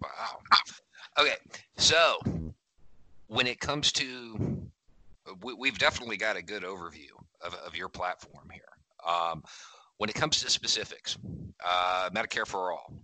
Wow. 0.00 0.38
Okay, 1.18 1.36
so 1.76 2.18
when 3.34 3.48
it 3.48 3.58
comes 3.58 3.90
to, 3.90 4.68
we, 5.42 5.68
have 5.68 5.78
definitely 5.78 6.16
got 6.16 6.36
a 6.36 6.42
good 6.42 6.62
overview 6.62 7.10
of, 7.42 7.54
of 7.66 7.76
your 7.76 7.88
platform 7.88 8.48
here. 8.52 8.62
Um, 9.06 9.42
when 9.98 10.08
it 10.08 10.14
comes 10.14 10.40
to 10.42 10.50
specifics, 10.50 11.18
uh, 11.64 12.10
Medicare 12.14 12.46
for 12.46 12.72
all, 12.72 12.94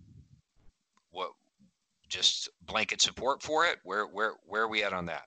what 1.10 1.30
just 2.08 2.48
blanket 2.66 3.02
support 3.02 3.42
for 3.42 3.66
it? 3.66 3.78
Where 3.84 4.06
where 4.06 4.34
where 4.46 4.62
are 4.62 4.68
we 4.68 4.82
at 4.82 4.92
on 4.92 5.04
that? 5.06 5.24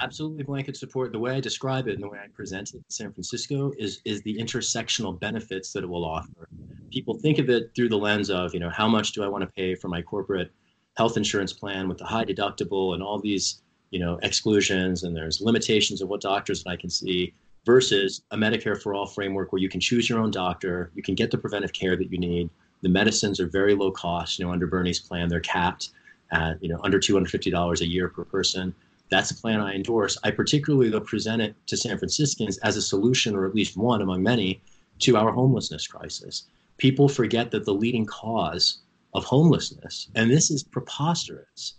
Absolutely 0.00 0.44
blanket 0.44 0.76
support. 0.76 1.12
The 1.12 1.18
way 1.18 1.32
I 1.32 1.40
describe 1.40 1.88
it 1.88 1.94
and 1.94 2.02
the 2.02 2.08
way 2.08 2.18
I 2.18 2.28
present 2.28 2.70
it 2.70 2.76
in 2.76 2.84
San 2.88 3.12
Francisco 3.12 3.72
is 3.76 4.00
is 4.04 4.22
the 4.22 4.36
intersectional 4.38 5.18
benefits 5.18 5.72
that 5.72 5.82
it 5.84 5.88
will 5.88 6.04
offer. 6.04 6.48
People 6.92 7.18
think 7.18 7.38
of 7.38 7.50
it 7.50 7.70
through 7.74 7.88
the 7.88 7.98
lens 7.98 8.30
of, 8.30 8.54
you 8.54 8.60
know, 8.60 8.70
how 8.70 8.88
much 8.88 9.12
do 9.12 9.24
I 9.24 9.28
want 9.28 9.42
to 9.42 9.48
pay 9.48 9.74
for 9.74 9.88
my 9.88 10.00
corporate 10.00 10.52
health 10.96 11.16
insurance 11.16 11.52
plan 11.52 11.88
with 11.88 11.98
the 11.98 12.04
high 12.04 12.24
deductible 12.24 12.94
and 12.94 13.02
all 13.02 13.18
these 13.18 13.63
you 13.94 14.00
know 14.00 14.18
exclusions 14.24 15.04
and 15.04 15.16
there's 15.16 15.40
limitations 15.40 16.02
of 16.02 16.08
what 16.08 16.20
doctors 16.20 16.64
I 16.66 16.74
can 16.74 16.90
see 16.90 17.32
versus 17.64 18.22
a 18.32 18.36
Medicare 18.36 18.76
for 18.82 18.92
all 18.92 19.06
framework 19.06 19.52
where 19.52 19.62
you 19.62 19.68
can 19.68 19.80
choose 19.80 20.08
your 20.10 20.18
own 20.18 20.32
doctor, 20.32 20.90
you 20.96 21.02
can 21.02 21.14
get 21.14 21.30
the 21.30 21.38
preventive 21.38 21.72
care 21.72 21.96
that 21.96 22.10
you 22.10 22.18
need, 22.18 22.50
The 22.82 22.88
medicines 22.88 23.38
are 23.40 23.46
very 23.46 23.74
low 23.74 23.92
cost. 23.92 24.38
You 24.38 24.44
know, 24.44 24.52
under 24.52 24.66
Bernie's 24.66 24.98
plan, 24.98 25.28
they're 25.28 25.38
capped 25.38 25.90
at 26.32 26.60
you 26.60 26.68
know 26.68 26.80
under 26.82 26.98
$250 26.98 27.80
a 27.80 27.86
year 27.86 28.08
per 28.08 28.24
person. 28.24 28.74
That's 29.10 29.30
a 29.30 29.36
plan 29.36 29.60
I 29.60 29.74
endorse. 29.74 30.18
I 30.24 30.32
particularly 30.32 30.90
though 30.90 31.00
present 31.12 31.40
it 31.40 31.54
to 31.68 31.76
San 31.76 31.96
Franciscans 31.96 32.58
as 32.58 32.76
a 32.76 32.82
solution, 32.82 33.36
or 33.36 33.46
at 33.46 33.54
least 33.54 33.76
one 33.76 34.02
among 34.02 34.24
many, 34.24 34.60
to 35.04 35.16
our 35.16 35.30
homelessness 35.30 35.86
crisis. 35.86 36.46
People 36.78 37.08
forget 37.08 37.52
that 37.52 37.64
the 37.64 37.78
leading 37.82 38.06
cause 38.06 38.78
of 39.12 39.22
homelessness, 39.24 40.08
and 40.16 40.28
this 40.28 40.50
is 40.50 40.64
preposterous, 40.64 41.74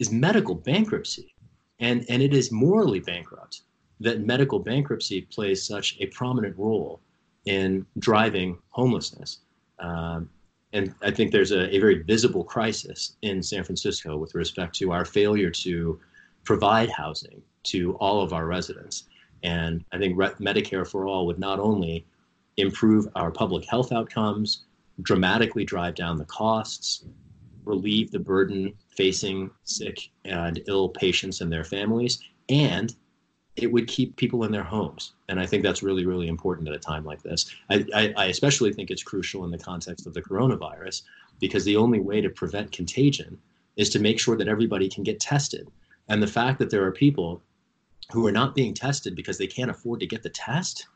is 0.00 0.10
medical 0.10 0.56
bankruptcy. 0.56 1.32
And, 1.82 2.06
and 2.08 2.22
it 2.22 2.32
is 2.32 2.50
morally 2.52 3.00
bankrupt 3.00 3.62
that 4.00 4.20
medical 4.20 4.60
bankruptcy 4.60 5.22
plays 5.22 5.66
such 5.66 5.96
a 6.00 6.06
prominent 6.06 6.56
role 6.56 7.00
in 7.44 7.84
driving 7.98 8.56
homelessness. 8.70 9.40
Um, 9.80 10.30
and 10.72 10.94
I 11.02 11.10
think 11.10 11.32
there's 11.32 11.50
a, 11.50 11.74
a, 11.74 11.78
very 11.78 12.02
visible 12.04 12.44
crisis 12.44 13.16
in 13.22 13.42
San 13.42 13.64
Francisco 13.64 14.16
with 14.16 14.34
respect 14.34 14.74
to 14.76 14.92
our 14.92 15.04
failure 15.04 15.50
to 15.50 16.00
provide 16.44 16.88
housing 16.88 17.42
to 17.64 17.94
all 17.94 18.22
of 18.22 18.32
our 18.32 18.46
residents. 18.46 19.04
And 19.42 19.84
I 19.92 19.98
think 19.98 20.16
Medicare 20.16 20.86
for 20.86 21.06
All 21.06 21.26
would 21.26 21.38
not 21.38 21.58
only 21.58 22.06
improve 22.56 23.08
our 23.16 23.30
public 23.32 23.64
health 23.64 23.92
outcomes, 23.92 24.64
dramatically 25.02 25.64
drive 25.64 25.96
down 25.96 26.16
the 26.16 26.24
costs, 26.26 27.04
relieve 27.64 28.12
the 28.12 28.20
burden 28.20 28.72
facing 28.96 29.50
sick 29.64 30.10
and 30.24 30.60
ill 30.66 30.88
patients 30.88 31.40
and 31.40 31.52
their 31.52 31.64
families, 31.64 32.20
and 32.48 32.94
it 33.56 33.70
would 33.70 33.86
keep 33.86 34.16
people 34.16 34.44
in 34.44 34.52
their 34.52 34.62
homes. 34.62 35.12
And 35.28 35.38
I 35.38 35.46
think 35.46 35.62
that's 35.62 35.82
really, 35.82 36.06
really 36.06 36.28
important 36.28 36.68
at 36.68 36.74
a 36.74 36.78
time 36.78 37.04
like 37.04 37.22
this. 37.22 37.54
I, 37.68 37.84
I, 37.94 38.14
I, 38.16 38.24
especially 38.26 38.72
think 38.72 38.90
it's 38.90 39.02
crucial 39.02 39.44
in 39.44 39.50
the 39.50 39.58
context 39.58 40.06
of 40.06 40.14
the 40.14 40.22
coronavirus 40.22 41.02
because 41.40 41.64
the 41.64 41.76
only 41.76 42.00
way 42.00 42.20
to 42.20 42.30
prevent 42.30 42.72
contagion 42.72 43.38
is 43.76 43.90
to 43.90 43.98
make 43.98 44.18
sure 44.18 44.36
that 44.36 44.48
everybody 44.48 44.88
can 44.88 45.02
get 45.02 45.20
tested. 45.20 45.68
And 46.08 46.22
the 46.22 46.26
fact 46.26 46.58
that 46.58 46.70
there 46.70 46.84
are 46.84 46.92
people 46.92 47.42
who 48.10 48.26
are 48.26 48.32
not 48.32 48.54
being 48.54 48.74
tested 48.74 49.14
because 49.14 49.38
they 49.38 49.46
can't 49.46 49.70
afford 49.70 50.00
to 50.00 50.06
get 50.06 50.22
the 50.22 50.30
test 50.30 50.86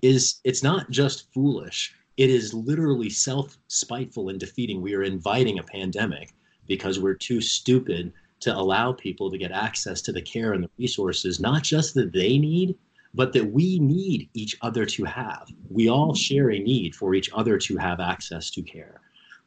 is 0.00 0.40
it's 0.44 0.62
not 0.62 0.90
just 0.90 1.32
foolish 1.32 1.94
it 2.16 2.30
is 2.30 2.52
literally 2.52 3.08
self 3.08 3.56
spiteful 3.68 4.28
and 4.28 4.38
defeating 4.38 4.80
we 4.80 4.94
are 4.94 5.02
inviting 5.02 5.58
a 5.58 5.62
pandemic 5.62 6.34
because 6.66 6.98
we're 6.98 7.14
too 7.14 7.40
stupid 7.40 8.12
to 8.40 8.56
allow 8.56 8.92
people 8.92 9.30
to 9.30 9.38
get 9.38 9.52
access 9.52 10.02
to 10.02 10.12
the 10.12 10.22
care 10.22 10.52
and 10.52 10.64
the 10.64 10.70
resources 10.78 11.40
not 11.40 11.62
just 11.62 11.94
that 11.94 12.12
they 12.12 12.38
need 12.38 12.76
but 13.14 13.32
that 13.34 13.52
we 13.52 13.78
need 13.78 14.28
each 14.34 14.56
other 14.62 14.84
to 14.84 15.04
have 15.04 15.48
we 15.70 15.88
all 15.88 16.14
share 16.14 16.50
a 16.50 16.58
need 16.58 16.94
for 16.94 17.14
each 17.14 17.30
other 17.34 17.58
to 17.58 17.76
have 17.76 18.00
access 18.00 18.50
to 18.50 18.62
care 18.62 19.00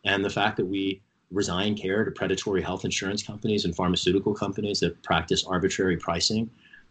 and 0.06 0.24
the 0.24 0.30
fact 0.30 0.58
that 0.58 0.66
we 0.66 1.02
resign 1.32 1.76
care 1.76 2.06
to 2.06 2.12
predatory 2.12 2.62
health 2.62 2.86
insurance 2.86 3.24
companies 3.24 3.66
and 3.66 3.76
pharmaceutical 3.76 4.34
companies 4.34 4.80
that 4.80 5.02
practice 5.04 5.44
arbitrary 5.46 5.98
pricing 5.98 6.50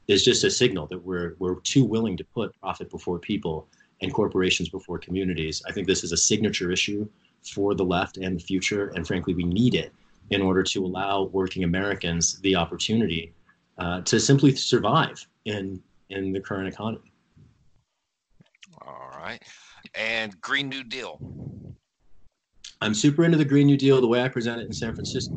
is 0.09 0.25
just 0.25 0.45
a 0.45 0.50
signal 0.50 0.87
that 0.87 0.99
we're 0.99 1.35
we're 1.38 1.61
too 1.61 1.85
willing 1.85 2.16
to 2.16 2.25
put 2.25 2.59
profit 2.61 2.90
before 2.90 3.19
people 3.19 3.69
and 4.02 4.12
corporations 4.12 4.69
before 4.69 4.99
communities. 4.99 5.62
I 5.66 5.73
think 5.73 5.87
this 5.87 6.04
is 6.04 6.12
a 6.12 6.16
signature 6.16 6.71
issue 6.71 7.09
for 7.43 7.75
the 7.75 7.85
left 7.85 8.16
and 8.19 8.37
the 8.37 8.43
future, 8.43 8.88
and 8.88 9.07
frankly, 9.07 9.35
we 9.35 9.45
need 9.45 9.75
it 9.75 9.93
in 10.31 10.43
order 10.43 10.62
to 10.62 10.85
allow 10.85 11.25
working 11.25 11.64
Americans 11.64 12.40
the 12.40 12.57
opportunity 12.57 13.35
uh, 13.78 14.00
to 14.02 14.21
simply 14.21 14.54
survive 14.54 15.26
in 15.45 15.83
in 16.11 16.33
the 16.33 16.40
current 16.40 16.69
economy. 16.69 17.12
All 18.83 19.11
right, 19.19 19.43
and 19.95 20.38
Green 20.40 20.69
New 20.69 20.85
Deal. 20.85 21.19
I'm 22.81 22.95
super 22.95 23.25
into 23.25 23.38
the 23.38 23.45
Green 23.45 23.66
New 23.66 23.76
Deal. 23.76 24.00
The 24.00 24.07
way 24.07 24.23
I 24.23 24.28
present 24.28 24.61
it 24.61 24.66
in 24.66 24.73
San 24.73 24.95
Francisco 24.95 25.35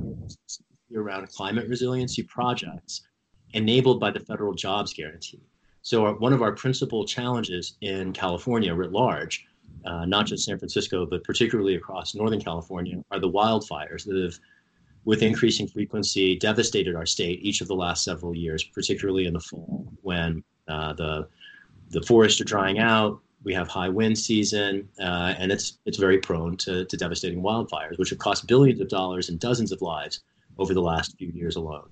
around 0.96 1.27
climate 1.29 1.67
resiliency 1.67 2.24
projects 2.24 3.08
enabled 3.53 4.00
by 4.00 4.12
the 4.12 4.20
federal 4.20 4.53
jobs 4.53 4.94
guarantee. 4.94 5.41
So, 5.82 6.06
our, 6.06 6.13
one 6.15 6.34
of 6.34 6.41
our 6.41 6.51
principal 6.51 7.06
challenges 7.06 7.77
in 7.82 8.12
California 8.12 8.74
writ 8.74 8.91
large, 8.91 9.46
uh, 9.86 10.06
not 10.06 10.25
just 10.25 10.46
San 10.46 10.58
Francisco, 10.60 11.06
but 11.06 11.24
particularly 11.24 11.75
across 11.75 12.13
Northern 12.13 12.41
California, 12.41 13.01
are 13.12 13.20
the 13.20 13.29
wildfires 13.29 14.06
that 14.06 14.22
have, 14.22 14.38
with 15.07 15.23
increasing 15.23 15.65
frequency, 15.65 16.35
devastated 16.35 16.93
our 16.93 17.05
state 17.05 17.39
each 17.41 17.61
of 17.61 17.69
the 17.69 17.73
last 17.73 18.03
several 18.03 18.35
years, 18.35 18.61
particularly 18.61 19.25
in 19.25 19.31
the 19.31 19.39
fall 19.39 19.87
when 20.01 20.43
uh, 20.67 20.91
the 20.93 21.25
the 21.91 22.01
forests 22.01 22.41
are 22.41 22.43
drying 22.43 22.79
out. 22.79 23.17
We 23.45 23.53
have 23.53 23.69
high 23.69 23.87
wind 23.87 24.17
season, 24.17 24.89
uh, 24.99 25.33
and 25.39 25.49
it's 25.49 25.79
it's 25.85 25.97
very 25.97 26.17
prone 26.17 26.57
to, 26.57 26.83
to 26.83 26.97
devastating 26.97 27.41
wildfires, 27.41 27.97
which 27.97 28.09
have 28.09 28.19
cost 28.19 28.47
billions 28.47 28.81
of 28.81 28.89
dollars 28.89 29.29
and 29.29 29.39
dozens 29.39 29.71
of 29.71 29.81
lives 29.81 30.19
over 30.57 30.73
the 30.73 30.81
last 30.81 31.17
few 31.17 31.29
years 31.29 31.55
alone 31.55 31.89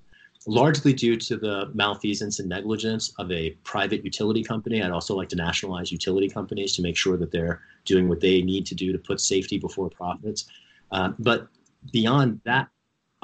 largely 0.48 0.92
due 0.92 1.16
to 1.16 1.36
the 1.36 1.68
malfeasance 1.74 2.38
and 2.38 2.48
negligence 2.48 3.12
of 3.18 3.32
a 3.32 3.50
private 3.64 4.04
utility 4.04 4.44
company. 4.44 4.80
I'd 4.80 4.92
also 4.92 5.16
like 5.16 5.28
to 5.30 5.36
nationalize 5.36 5.90
utility 5.90 6.28
companies 6.28 6.76
to 6.76 6.82
make 6.82 6.96
sure 6.96 7.16
that 7.16 7.32
they're 7.32 7.62
doing 7.84 8.08
what 8.08 8.20
they 8.20 8.42
need 8.42 8.64
to 8.66 8.76
do 8.76 8.92
to 8.92 8.98
put 8.98 9.20
safety 9.20 9.58
before 9.58 9.90
profits. 9.90 10.44
Uh, 10.92 11.14
but 11.18 11.48
beyond 11.90 12.40
that 12.44 12.68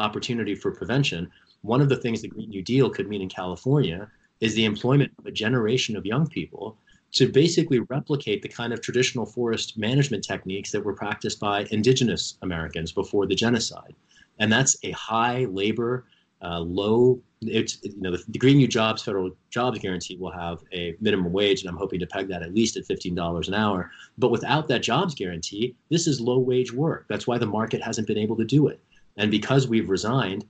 opportunity 0.02 0.54
for 0.54 0.70
prevention, 0.70 1.30
one 1.62 1.80
of 1.80 1.88
the 1.88 1.96
things 1.96 2.20
the 2.20 2.28
Green 2.28 2.50
New 2.50 2.62
Deal 2.62 2.90
could 2.90 3.08
mean 3.08 3.22
in 3.22 3.28
California 3.28 4.10
is 4.40 4.54
the 4.54 4.64
employment 4.64 5.12
of 5.18 5.26
a 5.26 5.30
generation 5.30 5.96
of 5.96 6.04
young 6.04 6.26
people 6.26 6.76
to 7.12 7.28
basically 7.28 7.80
replicate 7.80 8.42
the 8.42 8.48
kind 8.48 8.72
of 8.72 8.80
traditional 8.80 9.26
forest 9.26 9.78
management 9.78 10.24
techniques 10.24 10.72
that 10.72 10.84
were 10.84 10.94
practiced 10.94 11.38
by 11.38 11.66
indigenous 11.70 12.38
Americans 12.42 12.90
before 12.90 13.26
the 13.26 13.34
genocide. 13.34 13.94
And 14.38 14.50
that's 14.50 14.76
a 14.82 14.90
high 14.92 15.44
labor 15.44 16.06
uh, 16.42 16.58
low. 16.58 17.20
It's 17.42 17.78
you 17.82 18.00
know 18.00 18.10
the, 18.10 18.22
the, 18.28 18.38
Green 18.38 18.56
New 18.56 18.66
Jobs 18.66 19.02
federal 19.02 19.30
jobs 19.50 19.78
guarantee 19.78 20.16
will 20.16 20.32
have 20.32 20.58
a 20.72 20.96
minimum 21.00 21.32
wage, 21.32 21.60
and 21.60 21.70
I'm 21.70 21.76
hoping 21.76 22.00
to 22.00 22.06
peg 22.06 22.28
that 22.28 22.42
at 22.42 22.54
least 22.54 22.76
at 22.76 22.84
fifteen 22.84 23.14
dollars 23.14 23.48
an 23.48 23.54
hour. 23.54 23.90
But 24.18 24.30
without 24.30 24.66
that 24.68 24.82
jobs 24.82 25.14
guarantee, 25.14 25.76
this 25.88 26.06
is 26.06 26.20
low 26.20 26.38
wage 26.38 26.72
work. 26.72 27.06
That's 27.08 27.26
why 27.26 27.38
the 27.38 27.46
market 27.46 27.82
hasn't 27.82 28.08
been 28.08 28.18
able 28.18 28.36
to 28.36 28.44
do 28.44 28.68
it, 28.68 28.80
and 29.16 29.30
because 29.30 29.68
we've 29.68 29.88
resigned 29.88 30.44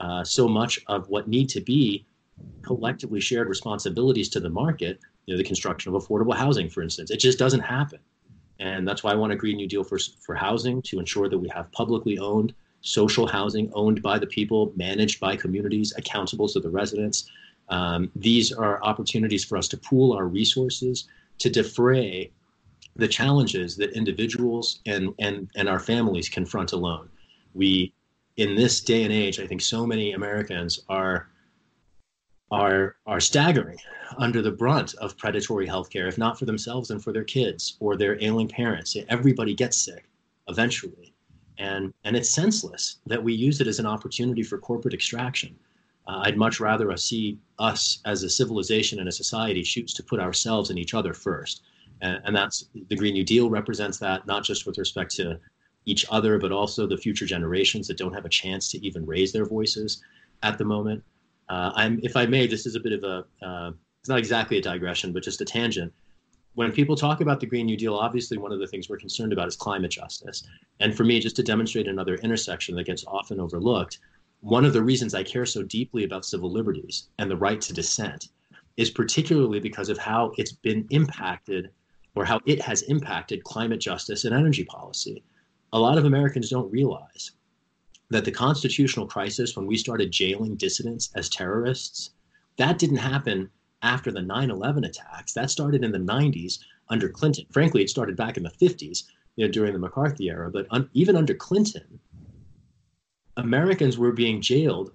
uh, 0.00 0.24
so 0.24 0.48
much 0.48 0.78
of 0.86 1.08
what 1.08 1.28
need 1.28 1.48
to 1.50 1.60
be 1.60 2.04
collectively 2.62 3.20
shared 3.20 3.48
responsibilities 3.48 4.28
to 4.30 4.40
the 4.40 4.50
market, 4.50 5.00
you 5.26 5.34
know, 5.34 5.38
the 5.38 5.44
construction 5.44 5.94
of 5.94 6.02
affordable 6.02 6.34
housing, 6.34 6.68
for 6.70 6.82
instance, 6.82 7.10
it 7.10 7.18
just 7.18 7.38
doesn't 7.38 7.60
happen. 7.60 7.98
And 8.60 8.86
that's 8.86 9.02
why 9.02 9.12
I 9.12 9.14
want 9.14 9.32
a 9.32 9.36
Green 9.36 9.56
New 9.56 9.68
Deal 9.68 9.84
for, 9.84 9.98
for 9.98 10.34
housing 10.34 10.82
to 10.82 10.98
ensure 10.98 11.28
that 11.28 11.38
we 11.38 11.48
have 11.48 11.70
publicly 11.72 12.18
owned 12.18 12.54
social 12.80 13.26
housing 13.26 13.70
owned 13.74 14.02
by 14.02 14.18
the 14.18 14.26
people, 14.26 14.72
managed 14.76 15.20
by 15.20 15.36
communities, 15.36 15.92
accountable 15.96 16.48
to 16.48 16.60
the 16.60 16.70
residents. 16.70 17.28
Um, 17.68 18.10
these 18.14 18.52
are 18.52 18.82
opportunities 18.82 19.44
for 19.44 19.58
us 19.58 19.68
to 19.68 19.76
pool 19.76 20.12
our 20.12 20.26
resources 20.26 21.08
to 21.38 21.50
defray 21.50 22.30
the 22.96 23.08
challenges 23.08 23.76
that 23.76 23.90
individuals 23.92 24.80
and, 24.86 25.14
and, 25.18 25.48
and 25.56 25.68
our 25.68 25.78
families 25.78 26.28
confront 26.28 26.72
alone. 26.72 27.08
We, 27.54 27.92
in 28.38 28.54
this 28.56 28.80
day 28.80 29.04
and 29.04 29.12
age, 29.12 29.38
I 29.38 29.46
think 29.46 29.60
so 29.60 29.86
many 29.86 30.12
Americans 30.12 30.80
are 30.88 31.28
are 32.50 32.96
are 33.06 33.20
staggering 33.20 33.78
under 34.16 34.40
the 34.40 34.50
brunt 34.50 34.94
of 34.94 35.18
predatory 35.18 35.66
healthcare, 35.66 36.08
if 36.08 36.16
not 36.16 36.38
for 36.38 36.46
themselves 36.46 36.90
and 36.90 37.04
for 37.04 37.12
their 37.12 37.24
kids 37.24 37.76
or 37.78 37.94
their 37.94 38.16
ailing 38.24 38.48
parents. 38.48 38.96
Everybody 39.10 39.54
gets 39.54 39.76
sick 39.76 40.08
eventually 40.48 41.12
and 41.58 41.92
and 42.04 42.16
it's 42.16 42.30
senseless 42.30 42.98
that 43.06 43.22
we 43.22 43.34
use 43.34 43.60
it 43.60 43.66
as 43.66 43.78
an 43.78 43.86
opportunity 43.86 44.42
for 44.42 44.58
corporate 44.58 44.94
extraction. 44.94 45.54
Uh, 46.06 46.22
I'd 46.24 46.38
much 46.38 46.58
rather 46.58 46.96
see 46.96 47.38
us 47.58 48.00
as 48.06 48.22
a 48.22 48.30
civilization 48.30 48.98
and 48.98 49.08
a 49.08 49.12
society 49.12 49.62
shoots 49.62 49.92
to 49.94 50.02
put 50.02 50.20
ourselves 50.20 50.70
and 50.70 50.78
each 50.78 50.94
other 50.94 51.12
first, 51.12 51.62
and, 52.00 52.20
and 52.24 52.34
that's 52.34 52.70
the 52.88 52.96
Green 52.96 53.14
New 53.14 53.24
Deal 53.24 53.50
represents 53.50 53.98
that 53.98 54.26
not 54.26 54.44
just 54.44 54.66
with 54.66 54.78
respect 54.78 55.14
to 55.16 55.38
each 55.88 56.04
other, 56.10 56.38
but 56.38 56.52
also 56.52 56.86
the 56.86 56.96
future 56.96 57.26
generations 57.26 57.86
that 57.88 57.96
don't 57.96 58.12
have 58.12 58.24
a 58.24 58.28
chance 58.28 58.68
to 58.72 58.86
even 58.86 59.06
raise 59.06 59.32
their 59.32 59.46
voices 59.46 60.02
at 60.42 60.58
the 60.58 60.64
moment. 60.64 61.02
Uh, 61.48 61.72
I'm, 61.74 61.98
if 62.02 62.16
I 62.16 62.26
may, 62.26 62.46
this 62.46 62.66
is 62.66 62.74
a 62.74 62.80
bit 62.80 62.92
of 62.92 63.04
a, 63.04 63.46
uh, 63.46 63.72
it's 64.00 64.08
not 64.08 64.18
exactly 64.18 64.58
a 64.58 64.62
digression, 64.62 65.12
but 65.12 65.22
just 65.22 65.40
a 65.40 65.44
tangent 65.44 65.92
when 66.58 66.72
people 66.72 66.96
talk 66.96 67.20
about 67.20 67.38
the 67.38 67.46
Green 67.46 67.66
New 67.66 67.76
Deal, 67.76 67.94
obviously 67.94 68.36
one 68.36 68.50
of 68.50 68.58
the 68.58 68.66
things 68.66 68.88
we're 68.88 68.96
concerned 68.96 69.32
about 69.32 69.46
is 69.46 69.54
climate 69.54 69.92
justice. 69.92 70.42
And 70.80 70.92
for 70.92 71.04
me, 71.04 71.20
just 71.20 71.36
to 71.36 71.44
demonstrate 71.44 71.86
another 71.86 72.16
intersection 72.16 72.74
that 72.74 72.86
gets 72.86 73.04
often 73.06 73.38
overlooked, 73.38 74.00
one 74.40 74.64
of 74.64 74.72
the 74.72 74.82
reasons 74.82 75.14
I 75.14 75.22
care 75.22 75.46
so 75.46 75.62
deeply 75.62 76.02
about 76.02 76.24
civil 76.24 76.50
liberties 76.50 77.10
and 77.20 77.30
the 77.30 77.36
right 77.36 77.60
to 77.60 77.72
dissent 77.72 78.30
is 78.76 78.90
particularly 78.90 79.60
because 79.60 79.88
of 79.88 79.98
how 79.98 80.32
it's 80.36 80.50
been 80.50 80.84
impacted 80.90 81.70
or 82.16 82.24
how 82.24 82.40
it 82.44 82.60
has 82.60 82.82
impacted 82.82 83.44
climate 83.44 83.80
justice 83.80 84.24
and 84.24 84.34
energy 84.34 84.64
policy. 84.64 85.22
A 85.72 85.78
lot 85.78 85.98
of 85.98 86.06
Americans 86.06 86.48
don't 86.48 86.70
realize 86.70 87.32
that 88.10 88.24
the 88.24 88.32
constitutional 88.32 89.06
crisis, 89.06 89.54
when 89.54 89.66
we 89.66 89.76
started 89.76 90.10
jailing 90.10 90.56
dissidents 90.56 91.10
as 91.14 91.28
terrorists, 91.28 92.10
that 92.56 92.78
didn't 92.78 92.96
happen 92.96 93.50
after 93.82 94.10
the 94.10 94.22
9 94.22 94.50
11 94.50 94.84
attacks. 94.84 95.32
That 95.34 95.50
started 95.50 95.84
in 95.84 95.92
the 95.92 95.98
90s 95.98 96.58
under 96.88 97.08
Clinton. 97.08 97.44
Frankly, 97.50 97.82
it 97.82 97.90
started 97.90 98.16
back 98.16 98.36
in 98.36 98.42
the 98.42 98.50
50s 98.50 99.04
you 99.36 99.46
know, 99.46 99.52
during 99.52 99.72
the 99.72 99.78
McCarthy 99.78 100.30
era, 100.30 100.50
but 100.50 100.66
un- 100.70 100.88
even 100.94 101.16
under 101.16 101.34
Clinton, 101.34 102.00
Americans 103.36 103.98
were 103.98 104.12
being 104.12 104.40
jailed, 104.40 104.92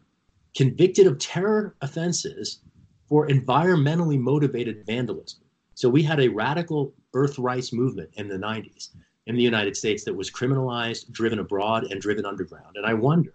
convicted 0.56 1.08
of 1.08 1.20
terror 1.20 1.76
offenses 1.82 2.60
for 3.08 3.28
environmentally 3.28 4.20
motivated 4.20 4.86
vandalism. 4.86 5.42
So 5.76 5.88
we 5.88 6.04
had 6.04 6.20
a 6.20 6.28
radical 6.28 6.94
earth 7.14 7.38
rights 7.40 7.72
movement 7.72 8.10
in 8.16 8.28
the 8.28 8.38
90s 8.38 8.90
in 9.28 9.36
the 9.36 9.42
United 9.42 9.76
States 9.78 10.04
that 10.04 10.16
was 10.16 10.32
criminalized, 10.32 11.12
driven 11.12 11.40
abroad, 11.40 11.86
and 11.92 12.02
driven 12.02 12.26
underground. 12.26 12.76
And 12.76 12.86
I 12.86 12.94
wonder 12.94 13.34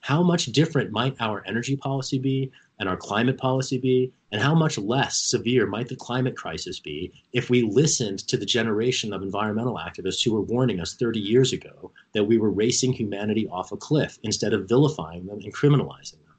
how 0.00 0.22
much 0.22 0.46
different 0.46 0.92
might 0.92 1.16
our 1.20 1.42
energy 1.46 1.76
policy 1.76 2.18
be 2.18 2.52
and 2.78 2.88
our 2.88 2.96
climate 2.96 3.38
policy 3.38 3.78
be, 3.78 4.12
and 4.32 4.42
how 4.42 4.54
much 4.54 4.76
less 4.78 5.16
severe 5.18 5.66
might 5.66 5.88
the 5.88 5.96
climate 5.96 6.36
crisis 6.36 6.80
be 6.80 7.12
if 7.32 7.48
we 7.48 7.62
listened 7.62 8.18
to 8.18 8.36
the 8.36 8.44
generation 8.44 9.12
of 9.12 9.22
environmental 9.22 9.76
activists 9.76 10.24
who 10.24 10.34
were 10.34 10.42
warning 10.42 10.80
us 10.80 10.94
30 10.94 11.20
years 11.20 11.52
ago 11.52 11.92
that 12.12 12.24
we 12.24 12.36
were 12.36 12.50
racing 12.50 12.92
humanity 12.92 13.48
off 13.48 13.72
a 13.72 13.76
cliff 13.76 14.18
instead 14.24 14.52
of 14.52 14.68
vilifying 14.68 15.24
them 15.24 15.38
and 15.42 15.54
criminalizing 15.54 16.12
them. 16.24 16.34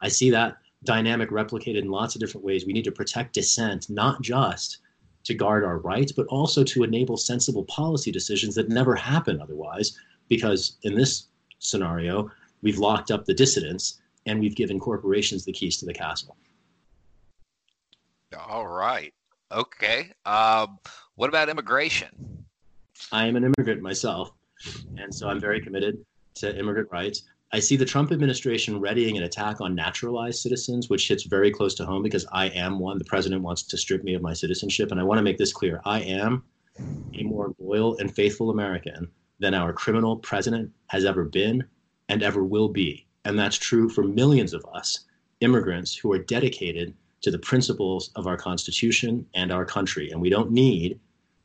I 0.00 0.08
see 0.08 0.30
that 0.30 0.58
dynamic 0.84 1.30
replicated 1.30 1.78
in 1.78 1.90
lots 1.90 2.14
of 2.14 2.20
different 2.20 2.44
ways. 2.44 2.66
We 2.66 2.72
need 2.72 2.84
to 2.84 2.92
protect 2.92 3.34
dissent, 3.34 3.88
not 3.88 4.20
just 4.22 4.78
to 5.28 5.34
guard 5.34 5.62
our 5.62 5.76
rights, 5.76 6.10
but 6.10 6.26
also 6.28 6.64
to 6.64 6.82
enable 6.82 7.18
sensible 7.18 7.64
policy 7.64 8.10
decisions 8.10 8.54
that 8.54 8.70
never 8.70 8.94
happen 8.94 9.42
otherwise, 9.42 9.94
because 10.26 10.78
in 10.84 10.94
this 10.94 11.26
scenario, 11.58 12.30
we've 12.62 12.78
locked 12.78 13.10
up 13.10 13.26
the 13.26 13.34
dissidents 13.34 14.00
and 14.24 14.40
we've 14.40 14.56
given 14.56 14.80
corporations 14.80 15.44
the 15.44 15.52
keys 15.52 15.76
to 15.76 15.84
the 15.84 15.92
castle. 15.92 16.34
All 18.48 18.66
right. 18.66 19.12
Okay. 19.52 20.12
Um, 20.24 20.78
what 21.16 21.28
about 21.28 21.50
immigration? 21.50 22.08
I 23.12 23.26
am 23.26 23.36
an 23.36 23.44
immigrant 23.44 23.82
myself, 23.82 24.32
and 24.96 25.14
so 25.14 25.28
I'm 25.28 25.40
very 25.40 25.60
committed 25.60 26.02
to 26.36 26.58
immigrant 26.58 26.88
rights. 26.90 27.24
I 27.50 27.60
see 27.60 27.76
the 27.76 27.86
Trump 27.86 28.12
administration 28.12 28.78
readying 28.78 29.16
an 29.16 29.22
attack 29.22 29.62
on 29.62 29.74
naturalized 29.74 30.40
citizens, 30.40 30.90
which 30.90 31.08
hits 31.08 31.22
very 31.22 31.50
close 31.50 31.74
to 31.76 31.86
home 31.86 32.02
because 32.02 32.26
I 32.30 32.46
am 32.48 32.78
one. 32.78 32.98
The 32.98 33.04
president 33.06 33.42
wants 33.42 33.62
to 33.62 33.78
strip 33.78 34.04
me 34.04 34.12
of 34.12 34.20
my 34.20 34.34
citizenship. 34.34 34.90
And 34.90 35.00
I 35.00 35.02
want 35.02 35.18
to 35.18 35.22
make 35.22 35.38
this 35.38 35.52
clear 35.52 35.80
I 35.86 36.00
am 36.00 36.44
a 37.14 37.22
more 37.22 37.54
loyal 37.58 37.96
and 37.98 38.14
faithful 38.14 38.50
American 38.50 39.08
than 39.40 39.54
our 39.54 39.72
criminal 39.72 40.16
president 40.16 40.70
has 40.88 41.06
ever 41.06 41.24
been 41.24 41.64
and 42.10 42.22
ever 42.22 42.44
will 42.44 42.68
be. 42.68 43.06
And 43.24 43.38
that's 43.38 43.56
true 43.56 43.88
for 43.88 44.02
millions 44.02 44.52
of 44.52 44.64
us, 44.74 45.06
immigrants 45.40 45.96
who 45.96 46.12
are 46.12 46.18
dedicated 46.18 46.94
to 47.22 47.30
the 47.30 47.38
principles 47.38 48.10
of 48.14 48.26
our 48.26 48.36
Constitution 48.36 49.24
and 49.34 49.50
our 49.50 49.64
country. 49.64 50.10
And 50.10 50.20
we 50.20 50.28
don't 50.28 50.50
need 50.50 51.00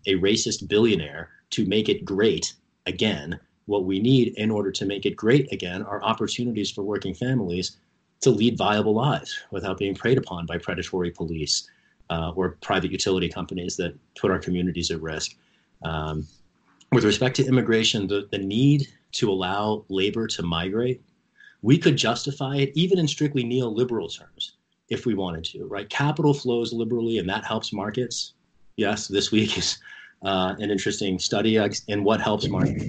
a 0.06 0.16
racist 0.16 0.68
billionaire 0.68 1.30
to 1.52 1.66
make 1.66 1.88
it 1.88 2.04
great 2.04 2.54
again 2.86 3.40
what 3.66 3.86
we 3.86 4.00
need 4.00 4.34
in 4.38 4.52
order 4.52 4.72
to 4.72 4.86
make 4.86 5.06
it 5.06 5.16
great 5.16 5.52
again 5.52 5.84
are 5.84 6.04
opportunities 6.04 6.72
for 6.72 6.84
working 6.84 7.14
families 7.14 7.78
to 8.22 8.30
lead 8.30 8.58
viable 8.58 8.94
lives 8.94 9.40
without 9.52 9.78
being 9.78 9.96
preyed 9.96 10.18
upon 10.18 10.46
by 10.46 10.58
predatory 10.58 11.12
police 11.12 11.70
uh, 12.10 12.32
or 12.36 12.58
private 12.62 12.92
utility 12.92 13.30
companies 13.30 13.76
that 13.78 13.96
put 14.16 14.32
our 14.32 14.40
communities 14.40 14.92
at 14.92 15.02
risk. 15.02 15.36
Um, 15.84 16.28
with 16.92 17.04
respect 17.04 17.36
to 17.38 17.46
immigration, 17.46 18.08
the, 18.08 18.28
the 18.32 18.38
need 18.38 18.88
to 19.14 19.30
allow 19.30 19.86
labor 19.90 20.28
to 20.28 20.44
migrate, 20.44 21.02
we 21.62 21.78
could 21.78 21.98
justify 21.98 22.58
it 22.58 22.72
even 22.76 23.00
in 23.00 23.08
strictly 23.08 23.44
neoliberal 23.44 24.14
terms 24.16 24.54
if 24.90 25.06
we 25.06 25.14
wanted 25.14 25.44
to, 25.46 25.66
right? 25.66 25.90
Capital 25.90 26.34
flows 26.34 26.74
liberally 26.74 27.18
and 27.18 27.30
that 27.30 27.46
helps 27.46 27.74
markets. 27.74 28.34
Yes, 28.78 29.08
this 29.08 29.32
week 29.32 29.58
is 29.58 29.78
uh, 30.24 30.56
an 30.60 30.72
interesting 30.72 31.20
study 31.20 31.58
in 31.88 32.04
what 32.04 32.22
helps 32.22 32.48
markets 32.48 32.86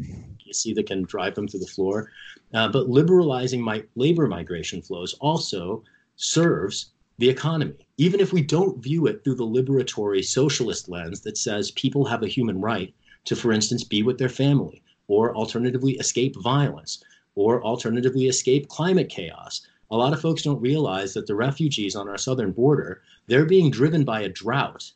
see 0.52 0.74
that 0.74 0.86
can 0.86 1.04
drive 1.04 1.34
them 1.34 1.46
to 1.48 1.58
the 1.58 1.66
floor. 1.66 2.10
Uh, 2.52 2.68
but 2.68 2.88
liberalizing 2.88 3.62
my 3.62 3.84
labor 3.94 4.26
migration 4.26 4.82
flows 4.82 5.14
also 5.20 5.82
serves 6.16 6.90
the 7.18 7.28
economy. 7.28 7.86
Even 7.96 8.20
if 8.20 8.32
we 8.32 8.42
don't 8.42 8.82
view 8.82 9.06
it 9.06 9.22
through 9.22 9.36
the 9.36 9.46
liberatory 9.46 10.24
socialist 10.24 10.88
lens 10.88 11.20
that 11.20 11.38
says 11.38 11.70
people 11.72 12.04
have 12.04 12.22
a 12.22 12.28
human 12.28 12.60
right 12.60 12.92
to, 13.24 13.36
for 13.36 13.52
instance, 13.52 13.84
be 13.84 14.02
with 14.02 14.18
their 14.18 14.28
family, 14.28 14.82
or 15.08 15.34
alternatively 15.34 15.92
escape 15.92 16.34
violence, 16.42 17.02
or 17.34 17.62
alternatively 17.62 18.26
escape 18.26 18.68
climate 18.68 19.08
chaos. 19.08 19.66
A 19.90 19.96
lot 19.96 20.12
of 20.12 20.20
folks 20.20 20.42
don't 20.42 20.60
realize 20.60 21.14
that 21.14 21.26
the 21.26 21.34
refugees 21.34 21.94
on 21.94 22.08
our 22.08 22.18
southern 22.18 22.52
border, 22.52 23.02
they're 23.26 23.46
being 23.46 23.70
driven 23.70 24.04
by 24.04 24.22
a 24.22 24.28
drought 24.28 24.90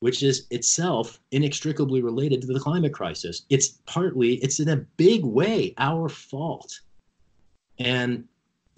which 0.00 0.22
is 0.22 0.46
itself 0.50 1.18
inextricably 1.32 2.02
related 2.02 2.40
to 2.42 2.46
the 2.46 2.60
climate 2.60 2.92
crisis. 2.92 3.42
It's 3.50 3.78
partly, 3.86 4.34
it's 4.36 4.60
in 4.60 4.68
a 4.68 4.76
big 4.76 5.24
way 5.24 5.74
our 5.78 6.08
fault. 6.08 6.80
And 7.78 8.24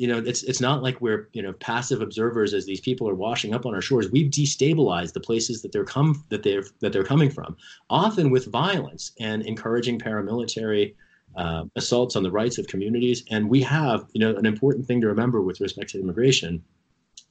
you 0.00 0.06
know, 0.06 0.16
it's 0.16 0.42
it's 0.44 0.62
not 0.62 0.83
like 0.83 0.98
we're 1.02 1.28
you 1.35 1.42
know 1.42 1.52
passive 1.52 2.00
observers 2.00 2.54
as 2.54 2.64
these 2.64 2.80
people 2.80 3.06
are 3.06 3.14
washing 3.14 3.52
up 3.52 3.66
on 3.66 3.74
our 3.74 3.83
shores. 3.83 4.11
We've 4.11 4.30
destabilized 4.30 5.12
the 5.12 5.20
places 5.20 5.61
that 5.61 5.72
they're 5.72 5.85
come 5.85 6.24
that 6.30 6.42
they're 6.42 6.64
that 6.80 6.94
they're 6.94 7.04
coming 7.04 7.28
from, 7.28 7.54
often 7.90 8.30
with 8.30 8.46
violence 8.46 9.12
and 9.20 9.42
encouraging 9.42 9.98
paramilitary 9.98 10.94
uh, 11.37 11.64
assaults 11.76 12.16
on 12.16 12.22
the 12.22 12.30
rights 12.30 12.56
of 12.56 12.66
communities. 12.66 13.24
And 13.30 13.50
we 13.50 13.61
have 13.61 14.06
you 14.14 14.20
know 14.20 14.35
an 14.37 14.46
important 14.46 14.87
thing 14.87 15.02
to 15.02 15.06
remember 15.06 15.42
with 15.42 15.61
respect 15.61 15.90
to 15.90 16.00
immigration. 16.00 16.64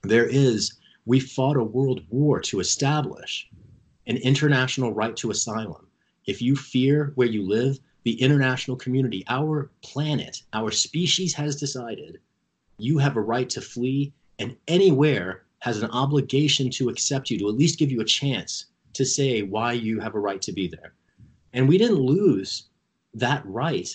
There 0.04 0.28
is 0.28 0.78
we 1.08 1.20
fought 1.20 1.58
a 1.58 1.64
world 1.64 2.02
war 2.10 2.40
to 2.42 2.60
establish 2.60 3.50
an 4.10 4.18
international 4.18 4.92
right 4.92 5.16
to 5.16 5.32
asylum. 5.32 5.88
If 6.26 6.42
you 6.42 6.56
fear 6.56 7.14
where 7.16 7.28
you 7.28 7.48
live, 7.48 7.80
the 8.04 8.20
international 8.20 8.76
community, 8.76 9.24
our 9.30 9.70
planet, 9.84 10.42
our 10.52 10.72
species 10.72 11.34
has 11.36 11.56
decided 11.56 12.20
you 12.80 12.98
have 12.98 13.18
a 13.18 13.22
right 13.22 13.50
to 13.52 13.62
flee, 13.62 14.12
and 14.40 14.58
anywhere 14.68 15.44
has 15.60 15.84
an 15.84 15.92
obligation 15.92 16.70
to 16.72 16.90
accept 16.90 17.30
you, 17.30 17.38
to 17.38 17.50
at 17.50 17.56
least 17.56 17.78
give 17.78 17.92
you 17.92 18.02
a 18.02 18.06
chance 18.06 18.66
to 18.94 19.06
say 19.06 19.44
why 19.44 19.74
you 19.74 20.00
have 20.00 20.16
a 20.16 20.20
right 20.20 20.42
to 20.42 20.52
be 20.52 20.68
there. 20.68 20.94
And 21.54 21.68
we 21.68 21.78
didn't 21.78 22.00
lose 22.00 22.70
that 23.14 23.46
right 23.46 23.90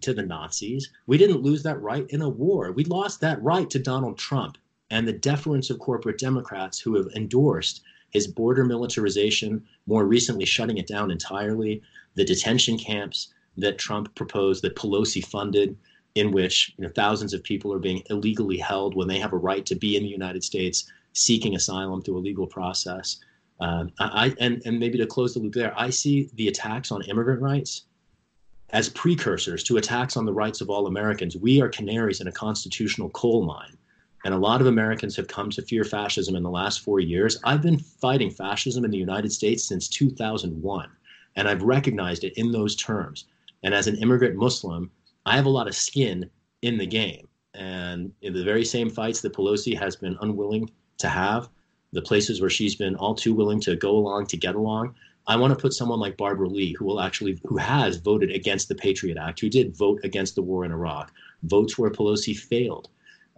to 0.00 0.14
the 0.14 0.22
Nazis. 0.22 0.90
We 1.06 1.18
didn't 1.18 1.42
lose 1.42 1.62
that 1.64 1.80
right 1.82 2.08
in 2.10 2.22
a 2.22 2.28
war. 2.28 2.72
We 2.72 2.84
lost 2.84 3.20
that 3.20 3.42
right 3.42 3.68
to 3.70 3.78
Donald 3.78 4.16
Trump 4.16 4.56
and 4.90 5.06
the 5.06 5.12
deference 5.12 5.68
of 5.68 5.78
corporate 5.78 6.18
Democrats 6.18 6.78
who 6.78 6.94
have 6.96 7.08
endorsed 7.14 7.82
his 8.10 8.26
border 8.26 8.64
militarization, 8.64 9.64
more 9.86 10.06
recently 10.06 10.44
shutting 10.44 10.78
it 10.78 10.86
down 10.86 11.10
entirely, 11.10 11.82
the 12.14 12.24
detention 12.24 12.78
camps 12.78 13.32
that 13.56 13.78
Trump 13.78 14.14
proposed, 14.14 14.62
that 14.62 14.76
Pelosi 14.76 15.24
funded, 15.24 15.76
in 16.14 16.32
which 16.32 16.74
you 16.76 16.84
know, 16.84 16.90
thousands 16.94 17.34
of 17.34 17.42
people 17.42 17.72
are 17.72 17.78
being 17.78 18.02
illegally 18.10 18.56
held 18.56 18.94
when 18.94 19.08
they 19.08 19.18
have 19.18 19.32
a 19.32 19.36
right 19.36 19.64
to 19.66 19.74
be 19.74 19.96
in 19.96 20.02
the 20.02 20.08
United 20.08 20.42
States 20.42 20.90
seeking 21.12 21.54
asylum 21.54 22.02
through 22.02 22.16
a 22.16 22.20
legal 22.20 22.46
process. 22.46 23.18
Um, 23.60 23.90
I, 23.98 24.34
and, 24.40 24.62
and 24.64 24.78
maybe 24.78 24.98
to 24.98 25.06
close 25.06 25.34
the 25.34 25.40
loop 25.40 25.54
there, 25.54 25.74
I 25.78 25.90
see 25.90 26.30
the 26.34 26.48
attacks 26.48 26.92
on 26.92 27.02
immigrant 27.02 27.42
rights 27.42 27.82
as 28.70 28.88
precursors 28.90 29.64
to 29.64 29.78
attacks 29.78 30.16
on 30.16 30.24
the 30.24 30.32
rights 30.32 30.60
of 30.60 30.70
all 30.70 30.86
Americans. 30.86 31.36
We 31.36 31.60
are 31.60 31.68
canaries 31.68 32.20
in 32.20 32.28
a 32.28 32.32
constitutional 32.32 33.10
coal 33.10 33.44
mine. 33.44 33.76
And 34.24 34.34
a 34.34 34.38
lot 34.38 34.60
of 34.60 34.66
Americans 34.66 35.16
have 35.16 35.28
come 35.28 35.50
to 35.50 35.62
fear 35.62 35.84
fascism 35.84 36.34
in 36.34 36.42
the 36.42 36.50
last 36.50 36.80
four 36.80 37.00
years. 37.00 37.38
I've 37.44 37.62
been 37.62 37.78
fighting 37.78 38.30
fascism 38.30 38.84
in 38.84 38.90
the 38.90 38.98
United 38.98 39.32
States 39.32 39.64
since 39.64 39.88
2001, 39.88 40.90
and 41.36 41.48
I've 41.48 41.62
recognized 41.62 42.24
it 42.24 42.36
in 42.36 42.50
those 42.50 42.74
terms. 42.74 43.26
And 43.62 43.74
as 43.74 43.86
an 43.86 43.96
immigrant 43.96 44.36
Muslim, 44.36 44.90
I 45.24 45.36
have 45.36 45.46
a 45.46 45.50
lot 45.50 45.68
of 45.68 45.74
skin 45.74 46.28
in 46.62 46.78
the 46.78 46.86
game. 46.86 47.28
And 47.54 48.12
in 48.22 48.32
the 48.32 48.44
very 48.44 48.64
same 48.64 48.90
fights 48.90 49.20
that 49.20 49.32
Pelosi 49.32 49.76
has 49.78 49.96
been 49.96 50.18
unwilling 50.20 50.70
to 50.98 51.08
have, 51.08 51.48
the 51.92 52.02
places 52.02 52.40
where 52.40 52.50
she's 52.50 52.74
been 52.74 52.96
all 52.96 53.14
too 53.14 53.34
willing 53.34 53.60
to 53.60 53.76
go 53.76 53.96
along 53.96 54.26
to 54.26 54.36
get 54.36 54.54
along, 54.54 54.94
I 55.26 55.36
want 55.36 55.52
to 55.52 55.60
put 55.60 55.74
someone 55.74 56.00
like 56.00 56.16
Barbara 56.16 56.48
Lee, 56.48 56.72
who 56.72 56.84
will 56.84 57.00
actually, 57.00 57.38
who 57.44 57.56
has 57.56 57.96
voted 57.96 58.30
against 58.30 58.68
the 58.68 58.74
Patriot 58.74 59.16
Act, 59.16 59.40
who 59.40 59.48
did 59.48 59.76
vote 59.76 60.00
against 60.02 60.34
the 60.34 60.42
war 60.42 60.64
in 60.64 60.72
Iraq, 60.72 61.12
votes 61.42 61.78
where 61.78 61.90
Pelosi 61.90 62.36
failed 62.36 62.88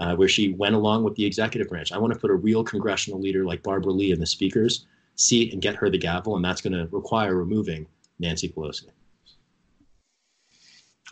uh, 0.01 0.17
where 0.17 0.29
she 0.29 0.53
went 0.55 0.75
along 0.75 1.05
with 1.05 1.15
the 1.15 1.25
executive 1.25 1.69
branch. 1.69 1.93
I 1.93 1.99
want 1.99 2.13
to 2.13 2.19
put 2.19 2.31
a 2.31 2.35
real 2.35 2.65
congressional 2.65 3.21
leader 3.21 3.45
like 3.45 3.63
Barbara 3.63 3.93
Lee 3.93 4.13
in 4.13 4.19
the 4.19 4.27
speaker's 4.27 4.87
seat 5.15 5.53
and 5.53 5.61
get 5.61 5.77
her 5.77 5.91
the 5.91 5.99
gavel, 5.99 6.37
and 6.37 6.45
that's 6.45 6.63
going 6.63 6.73
to 6.73 6.89
require 6.91 7.35
removing 7.35 7.87
Nancy 8.19 8.49
Pelosi. 8.49 8.87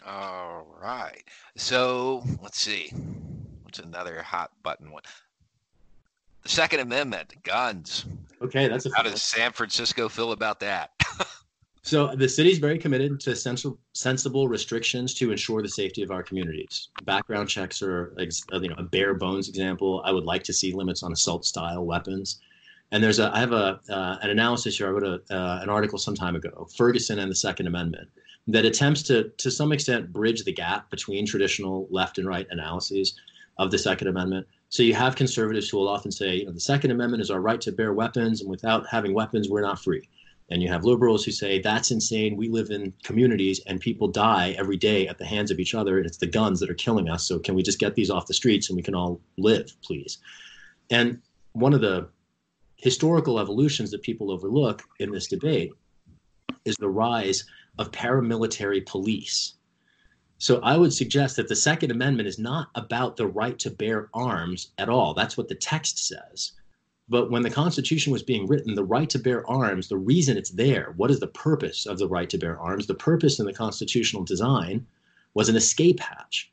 All 0.06 0.66
right. 0.80 1.22
So 1.56 2.24
let's 2.42 2.58
see. 2.58 2.88
What's 3.62 3.78
another 3.78 4.22
hot 4.22 4.52
button 4.62 4.90
one? 4.90 5.02
The 6.42 6.48
Second 6.48 6.80
Amendment, 6.80 7.34
guns. 7.42 8.06
Okay, 8.40 8.68
that's 8.68 8.86
a. 8.86 8.90
How 8.94 9.02
does 9.02 9.22
San 9.22 9.52
Francisco 9.52 10.08
feel 10.08 10.32
about 10.32 10.60
that? 10.60 10.92
So 11.88 12.14
the 12.14 12.28
city 12.28 12.50
is 12.50 12.58
very 12.58 12.76
committed 12.76 13.18
to 13.20 13.34
sensible, 13.34 13.78
sensible 13.94 14.46
restrictions 14.46 15.14
to 15.14 15.30
ensure 15.30 15.62
the 15.62 15.70
safety 15.70 16.02
of 16.02 16.10
our 16.10 16.22
communities. 16.22 16.90
Background 17.04 17.48
checks 17.48 17.80
are, 17.80 18.14
uh, 18.18 18.60
you 18.60 18.68
know, 18.68 18.74
a 18.76 18.82
bare 18.82 19.14
bones 19.14 19.48
example. 19.48 20.02
I 20.04 20.12
would 20.12 20.26
like 20.26 20.42
to 20.42 20.52
see 20.52 20.74
limits 20.74 21.02
on 21.02 21.12
assault 21.12 21.46
style 21.46 21.86
weapons. 21.86 22.40
And 22.92 23.02
there's 23.02 23.18
a, 23.18 23.34
I 23.34 23.40
have 23.40 23.52
a 23.52 23.80
uh, 23.88 24.18
an 24.20 24.28
analysis 24.28 24.76
here. 24.76 24.88
I 24.88 24.90
wrote 24.90 25.02
a, 25.02 25.34
uh, 25.34 25.60
an 25.62 25.70
article 25.70 25.98
some 25.98 26.14
time 26.14 26.36
ago, 26.36 26.68
Ferguson 26.76 27.20
and 27.20 27.30
the 27.30 27.34
Second 27.34 27.68
Amendment. 27.68 28.10
that 28.48 28.66
attempts 28.66 29.02
to, 29.04 29.30
to 29.38 29.50
some 29.50 29.72
extent, 29.72 30.12
bridge 30.12 30.44
the 30.44 30.52
gap 30.52 30.90
between 30.90 31.24
traditional 31.24 31.88
left 31.90 32.18
and 32.18 32.28
right 32.28 32.46
analyses 32.50 33.18
of 33.56 33.70
the 33.70 33.78
Second 33.78 34.08
Amendment. 34.08 34.46
So 34.68 34.82
you 34.82 34.92
have 34.92 35.16
conservatives 35.16 35.70
who 35.70 35.78
will 35.78 35.88
often 35.88 36.12
say, 36.12 36.36
you 36.36 36.44
know, 36.44 36.52
the 36.52 36.60
Second 36.60 36.90
Amendment 36.90 37.22
is 37.22 37.30
our 37.30 37.40
right 37.40 37.62
to 37.62 37.72
bear 37.72 37.94
weapons, 37.94 38.42
and 38.42 38.50
without 38.50 38.86
having 38.86 39.14
weapons, 39.14 39.48
we're 39.48 39.62
not 39.62 39.82
free. 39.82 40.06
And 40.50 40.62
you 40.62 40.68
have 40.68 40.84
liberals 40.84 41.24
who 41.24 41.30
say 41.30 41.60
that's 41.60 41.90
insane. 41.90 42.36
We 42.36 42.48
live 42.48 42.70
in 42.70 42.94
communities 43.02 43.60
and 43.66 43.80
people 43.80 44.08
die 44.08 44.54
every 44.58 44.78
day 44.78 45.06
at 45.06 45.18
the 45.18 45.26
hands 45.26 45.50
of 45.50 45.60
each 45.60 45.74
other. 45.74 45.98
And 45.98 46.06
it's 46.06 46.16
the 46.16 46.26
guns 46.26 46.58
that 46.60 46.70
are 46.70 46.74
killing 46.74 47.08
us. 47.08 47.26
So 47.26 47.38
can 47.38 47.54
we 47.54 47.62
just 47.62 47.78
get 47.78 47.94
these 47.94 48.10
off 48.10 48.26
the 48.26 48.34
streets 48.34 48.70
and 48.70 48.76
we 48.76 48.82
can 48.82 48.94
all 48.94 49.20
live, 49.36 49.70
please? 49.82 50.18
And 50.90 51.20
one 51.52 51.74
of 51.74 51.82
the 51.82 52.08
historical 52.76 53.38
evolutions 53.38 53.90
that 53.90 54.02
people 54.02 54.30
overlook 54.30 54.82
in 55.00 55.10
this 55.10 55.26
debate 55.26 55.72
is 56.64 56.76
the 56.76 56.88
rise 56.88 57.44
of 57.78 57.90
paramilitary 57.92 58.86
police. 58.86 59.54
So 60.38 60.60
I 60.62 60.76
would 60.76 60.92
suggest 60.92 61.36
that 61.36 61.48
the 61.48 61.56
Second 61.56 61.90
Amendment 61.90 62.28
is 62.28 62.38
not 62.38 62.68
about 62.76 63.16
the 63.16 63.26
right 63.26 63.58
to 63.58 63.70
bear 63.70 64.08
arms 64.14 64.68
at 64.78 64.88
all. 64.88 65.12
That's 65.12 65.36
what 65.36 65.48
the 65.48 65.56
text 65.56 66.06
says. 66.06 66.52
But 67.10 67.30
when 67.30 67.42
the 67.42 67.50
Constitution 67.50 68.12
was 68.12 68.22
being 68.22 68.46
written, 68.46 68.74
the 68.74 68.84
right 68.84 69.08
to 69.10 69.18
bear 69.18 69.48
arms, 69.48 69.88
the 69.88 69.96
reason 69.96 70.36
it's 70.36 70.50
there, 70.50 70.92
what 70.96 71.10
is 71.10 71.20
the 71.20 71.26
purpose 71.26 71.86
of 71.86 71.98
the 71.98 72.08
right 72.08 72.28
to 72.28 72.38
bear 72.38 72.58
arms? 72.60 72.86
The 72.86 72.94
purpose 72.94 73.40
in 73.40 73.46
the 73.46 73.52
constitutional 73.52 74.24
design 74.24 74.86
was 75.32 75.48
an 75.48 75.56
escape 75.56 76.00
hatch. 76.00 76.52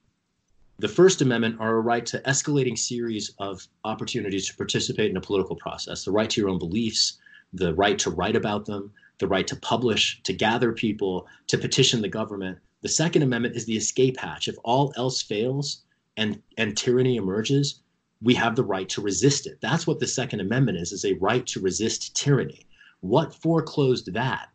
The 0.79 0.87
First 0.87 1.21
Amendment 1.21 1.57
are 1.59 1.75
a 1.75 1.81
right 1.81 2.05
to 2.07 2.19
escalating 2.21 2.77
series 2.77 3.33
of 3.39 3.67
opportunities 3.83 4.47
to 4.47 4.55
participate 4.55 5.09
in 5.09 5.17
a 5.17 5.21
political 5.21 5.55
process, 5.55 6.05
the 6.05 6.11
right 6.11 6.29
to 6.29 6.41
your 6.41 6.49
own 6.49 6.59
beliefs, 6.59 7.17
the 7.53 7.73
right 7.73 7.97
to 7.99 8.09
write 8.09 8.35
about 8.35 8.65
them, 8.65 8.91
the 9.19 9.27
right 9.27 9.47
to 9.47 9.55
publish, 9.57 10.21
to 10.23 10.33
gather 10.33 10.71
people, 10.71 11.27
to 11.47 11.57
petition 11.57 12.01
the 12.01 12.09
government. 12.09 12.59
The 12.81 12.89
Second 12.89 13.21
Amendment 13.23 13.55
is 13.55 13.65
the 13.65 13.77
escape 13.77 14.17
hatch. 14.17 14.47
If 14.47 14.55
all 14.63 14.93
else 14.97 15.21
fails 15.21 15.83
and, 16.17 16.41
and 16.57 16.77
tyranny 16.77 17.15
emerges, 17.15 17.81
we 18.21 18.33
have 18.33 18.55
the 18.55 18.63
right 18.63 18.87
to 18.89 19.01
resist 19.01 19.47
it. 19.47 19.59
That's 19.61 19.85
what 19.85 19.99
the 19.99 20.07
Second 20.07 20.39
Amendment 20.39 20.77
is, 20.77 20.91
is 20.91 21.05
a 21.05 21.13
right 21.13 21.45
to 21.47 21.59
resist 21.59 22.15
tyranny. 22.15 22.65
What 23.01 23.33
foreclosed 23.33 24.13
that? 24.13 24.49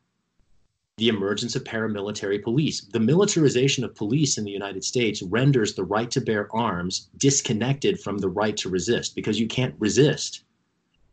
The 0.96 1.09
emergence 1.09 1.57
of 1.57 1.64
paramilitary 1.64 2.42
police. 2.42 2.83
The 2.83 3.01
militarization 3.01 3.85
of 3.85 3.94
police 3.94 4.38
in 4.38 4.44
the 4.44 4.51
United 4.51 4.85
States 4.85 5.23
renders 5.23 5.75
the 5.75 5.85
right 5.85 6.11
to 6.11 6.20
bear 6.20 6.55
arms 6.55 7.09
disconnected 7.16 8.01
from 8.01 8.18
the 8.18 8.29
right 8.29 8.57
to 8.59 8.68
resist 8.68 9.14
because 9.14 9.40
you 9.40 9.46
can't 9.46 9.75
resist 9.79 10.44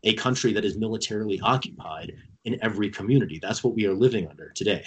a 0.04 0.14
country 0.14 0.52
that 0.52 0.64
is 0.64 0.76
militarily 0.76 1.40
occupied 1.40 2.16
in 2.44 2.58
every 2.62 2.90
community. 2.90 3.38
That's 3.40 3.64
what 3.64 3.74
we 3.74 3.86
are 3.86 3.94
living 3.94 4.26
under 4.28 4.50
today. 4.50 4.84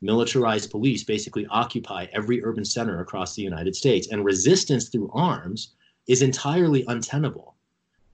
Militarized 0.00 0.70
police 0.70 1.04
basically 1.04 1.46
occupy 1.46 2.06
every 2.12 2.44
urban 2.44 2.64
center 2.64 3.00
across 3.00 3.34
the 3.34 3.42
United 3.42 3.74
States, 3.74 4.08
and 4.08 4.24
resistance 4.24 4.88
through 4.88 5.10
arms 5.14 5.74
is 6.06 6.22
entirely 6.22 6.84
untenable. 6.88 7.54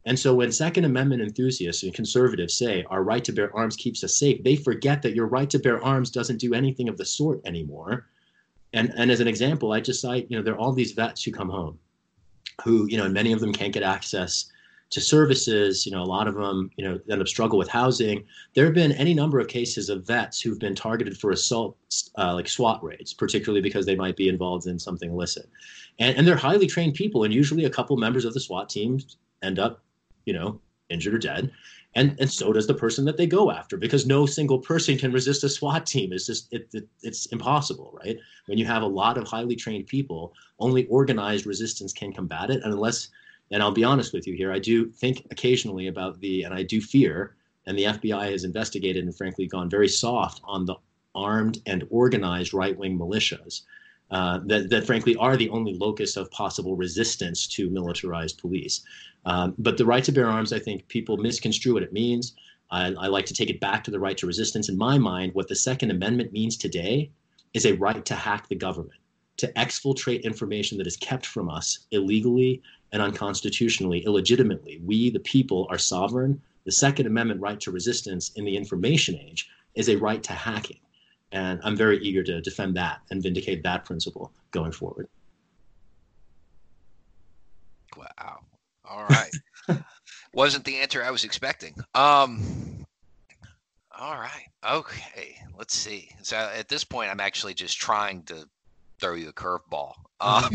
And 0.06 0.18
so 0.18 0.34
when 0.34 0.50
Second 0.50 0.84
Amendment 0.84 1.22
enthusiasts 1.22 1.82
and 1.82 1.92
conservatives 1.92 2.54
say 2.54 2.84
our 2.88 3.02
right 3.02 3.22
to 3.24 3.32
bear 3.32 3.54
arms 3.54 3.76
keeps 3.76 4.02
us 4.02 4.16
safe, 4.16 4.42
they 4.42 4.56
forget 4.56 5.02
that 5.02 5.14
your 5.14 5.26
right 5.26 5.50
to 5.50 5.58
bear 5.58 5.84
arms 5.84 6.10
doesn't 6.10 6.38
do 6.38 6.54
anything 6.54 6.88
of 6.88 6.96
the 6.96 7.04
sort 7.04 7.40
anymore. 7.44 8.06
And, 8.72 8.92
and 8.96 9.10
as 9.10 9.20
an 9.20 9.28
example, 9.28 9.72
I 9.72 9.80
just 9.80 10.00
cite, 10.00 10.26
you 10.30 10.36
know, 10.36 10.42
there 10.42 10.54
are 10.54 10.58
all 10.58 10.72
these 10.72 10.92
vets 10.92 11.22
who 11.22 11.32
come 11.32 11.50
home 11.50 11.78
who, 12.64 12.86
you 12.88 12.96
know, 12.96 13.04
and 13.04 13.14
many 13.14 13.32
of 13.32 13.40
them 13.40 13.52
can't 13.52 13.72
get 13.72 13.82
access 13.82 14.50
to 14.90 15.00
services. 15.00 15.86
You 15.86 15.92
know, 15.92 16.02
a 16.02 16.04
lot 16.04 16.28
of 16.28 16.34
them, 16.34 16.70
you 16.76 16.84
know, 16.84 17.00
end 17.10 17.20
up 17.20 17.28
struggle 17.28 17.58
with 17.58 17.68
housing. 17.68 18.24
There 18.54 18.64
have 18.64 18.74
been 18.74 18.92
any 18.92 19.14
number 19.14 19.38
of 19.40 19.48
cases 19.48 19.88
of 19.88 20.06
vets 20.06 20.40
who've 20.40 20.58
been 20.58 20.74
targeted 20.74 21.16
for 21.16 21.30
assault, 21.30 21.76
uh, 22.18 22.34
like 22.34 22.48
SWAT 22.48 22.82
raids, 22.82 23.14
particularly 23.14 23.62
because 23.62 23.86
they 23.86 23.96
might 23.96 24.16
be 24.16 24.28
involved 24.28 24.66
in 24.66 24.78
something 24.78 25.10
illicit. 25.10 25.48
And, 25.98 26.16
and 26.16 26.26
they're 26.26 26.36
highly 26.36 26.66
trained 26.66 26.94
people, 26.94 27.24
and 27.24 27.32
usually 27.32 27.64
a 27.64 27.70
couple 27.70 27.96
members 27.96 28.24
of 28.24 28.34
the 28.34 28.40
SWAT 28.40 28.68
teams 28.68 29.16
end 29.42 29.58
up, 29.58 29.82
you 30.24 30.32
know, 30.32 30.60
injured 30.88 31.14
or 31.14 31.18
dead. 31.18 31.50
And, 31.94 32.14
and 32.20 32.30
so 32.30 32.52
does 32.52 32.68
the 32.68 32.74
person 32.74 33.04
that 33.06 33.16
they 33.16 33.26
go 33.26 33.50
after 33.50 33.76
because 33.76 34.06
no 34.06 34.24
single 34.24 34.60
person 34.60 34.96
can 34.96 35.10
resist 35.10 35.42
a 35.42 35.48
SWAT 35.48 35.86
team. 35.86 36.12
It's 36.12 36.26
just 36.26 36.52
it, 36.52 36.68
it, 36.72 36.88
it's 37.02 37.26
impossible, 37.26 37.98
right? 38.04 38.16
When 38.46 38.58
you 38.58 38.66
have 38.66 38.82
a 38.82 38.86
lot 38.86 39.18
of 39.18 39.26
highly 39.26 39.56
trained 39.56 39.86
people, 39.86 40.32
only 40.60 40.86
organized 40.86 41.46
resistance 41.46 41.92
can 41.92 42.12
combat 42.12 42.50
it. 42.50 42.62
And 42.62 42.72
unless 42.72 43.08
and 43.50 43.62
I'll 43.62 43.72
be 43.72 43.84
honest 43.84 44.12
with 44.12 44.26
you 44.26 44.34
here, 44.34 44.52
I 44.52 44.58
do 44.58 44.90
think 44.90 45.26
occasionally 45.30 45.88
about 45.88 46.20
the, 46.20 46.42
and 46.44 46.54
I 46.54 46.62
do 46.62 46.80
fear, 46.80 47.36
and 47.66 47.76
the 47.76 47.84
FBI 47.84 48.30
has 48.32 48.44
investigated 48.44 49.04
and 49.04 49.16
frankly 49.16 49.46
gone 49.46 49.68
very 49.68 49.88
soft 49.88 50.40
on 50.44 50.64
the 50.64 50.76
armed 51.14 51.58
and 51.66 51.84
organized 51.90 52.54
right 52.54 52.76
wing 52.76 52.98
militias. 52.98 53.62
Uh, 54.10 54.40
that, 54.46 54.68
that 54.70 54.84
frankly 54.84 55.14
are 55.16 55.36
the 55.36 55.48
only 55.50 55.74
locus 55.74 56.16
of 56.16 56.28
possible 56.32 56.74
resistance 56.74 57.46
to 57.46 57.70
militarized 57.70 58.38
police. 58.38 58.82
Um, 59.24 59.54
but 59.58 59.78
the 59.78 59.86
right 59.86 60.02
to 60.02 60.10
bear 60.10 60.26
arms, 60.26 60.52
I 60.52 60.58
think 60.58 60.88
people 60.88 61.16
misconstrue 61.16 61.74
what 61.74 61.84
it 61.84 61.92
means. 61.92 62.34
I, 62.72 62.86
I, 62.94 63.06
like 63.06 63.26
to 63.26 63.34
take 63.34 63.50
it 63.50 63.60
back 63.60 63.84
to 63.84 63.90
the 63.90 64.00
right 64.00 64.16
to 64.18 64.26
resistance. 64.26 64.68
In 64.68 64.76
my 64.76 64.98
mind, 64.98 65.32
what 65.34 65.46
the 65.46 65.54
Second 65.54 65.90
Amendment 65.90 66.32
means 66.32 66.56
today 66.56 67.10
is 67.54 67.66
a 67.66 67.74
right 67.74 68.04
to 68.04 68.14
hack 68.14 68.48
the 68.48 68.56
government, 68.56 68.98
to 69.36 69.52
exfiltrate 69.52 70.24
information 70.24 70.78
that 70.78 70.86
is 70.86 70.96
kept 70.96 71.26
from 71.26 71.48
us 71.48 71.86
illegally 71.92 72.62
and 72.92 73.02
unconstitutionally, 73.02 74.04
illegitimately. 74.04 74.80
We, 74.84 75.10
the 75.10 75.20
people, 75.20 75.66
are 75.70 75.78
sovereign. 75.78 76.40
The 76.64 76.72
Second 76.72 77.06
Amendment 77.06 77.40
right 77.40 77.60
to 77.60 77.70
resistance 77.70 78.32
in 78.36 78.44
the 78.44 78.56
information 78.56 79.16
age 79.16 79.48
is 79.74 79.88
a 79.88 79.96
right 79.96 80.22
to 80.24 80.32
hacking. 80.32 80.80
And 81.32 81.60
I'm 81.62 81.76
very 81.76 81.98
eager 81.98 82.22
to 82.24 82.40
defend 82.40 82.76
that 82.76 83.00
and 83.10 83.22
vindicate 83.22 83.62
that 83.62 83.84
principle 83.84 84.32
going 84.50 84.72
forward. 84.72 85.08
Wow. 87.96 88.40
All 88.84 89.06
right. 89.08 89.30
Wasn't 90.34 90.64
the 90.64 90.76
answer 90.76 91.02
I 91.02 91.10
was 91.10 91.24
expecting. 91.24 91.74
Um, 91.94 92.84
all 93.96 94.14
right. 94.14 94.46
Okay. 94.68 95.36
Let's 95.56 95.76
see. 95.76 96.10
So 96.22 96.36
at 96.36 96.68
this 96.68 96.84
point, 96.84 97.10
I'm 97.10 97.20
actually 97.20 97.54
just 97.54 97.78
trying 97.78 98.22
to 98.24 98.48
throw 99.00 99.14
you 99.14 99.28
a 99.28 99.32
curveball. 99.32 99.94
Um, 100.22 100.50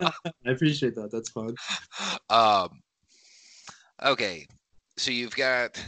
I 0.00 0.12
appreciate 0.46 0.94
that. 0.94 1.10
That's 1.10 1.30
fun. 1.30 1.54
Um, 2.28 2.82
okay, 4.04 4.46
so 4.96 5.12
you've 5.12 5.36
got 5.36 5.82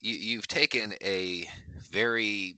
you, 0.00 0.14
you've 0.14 0.48
taken 0.48 0.94
a 1.02 1.48
very 1.90 2.56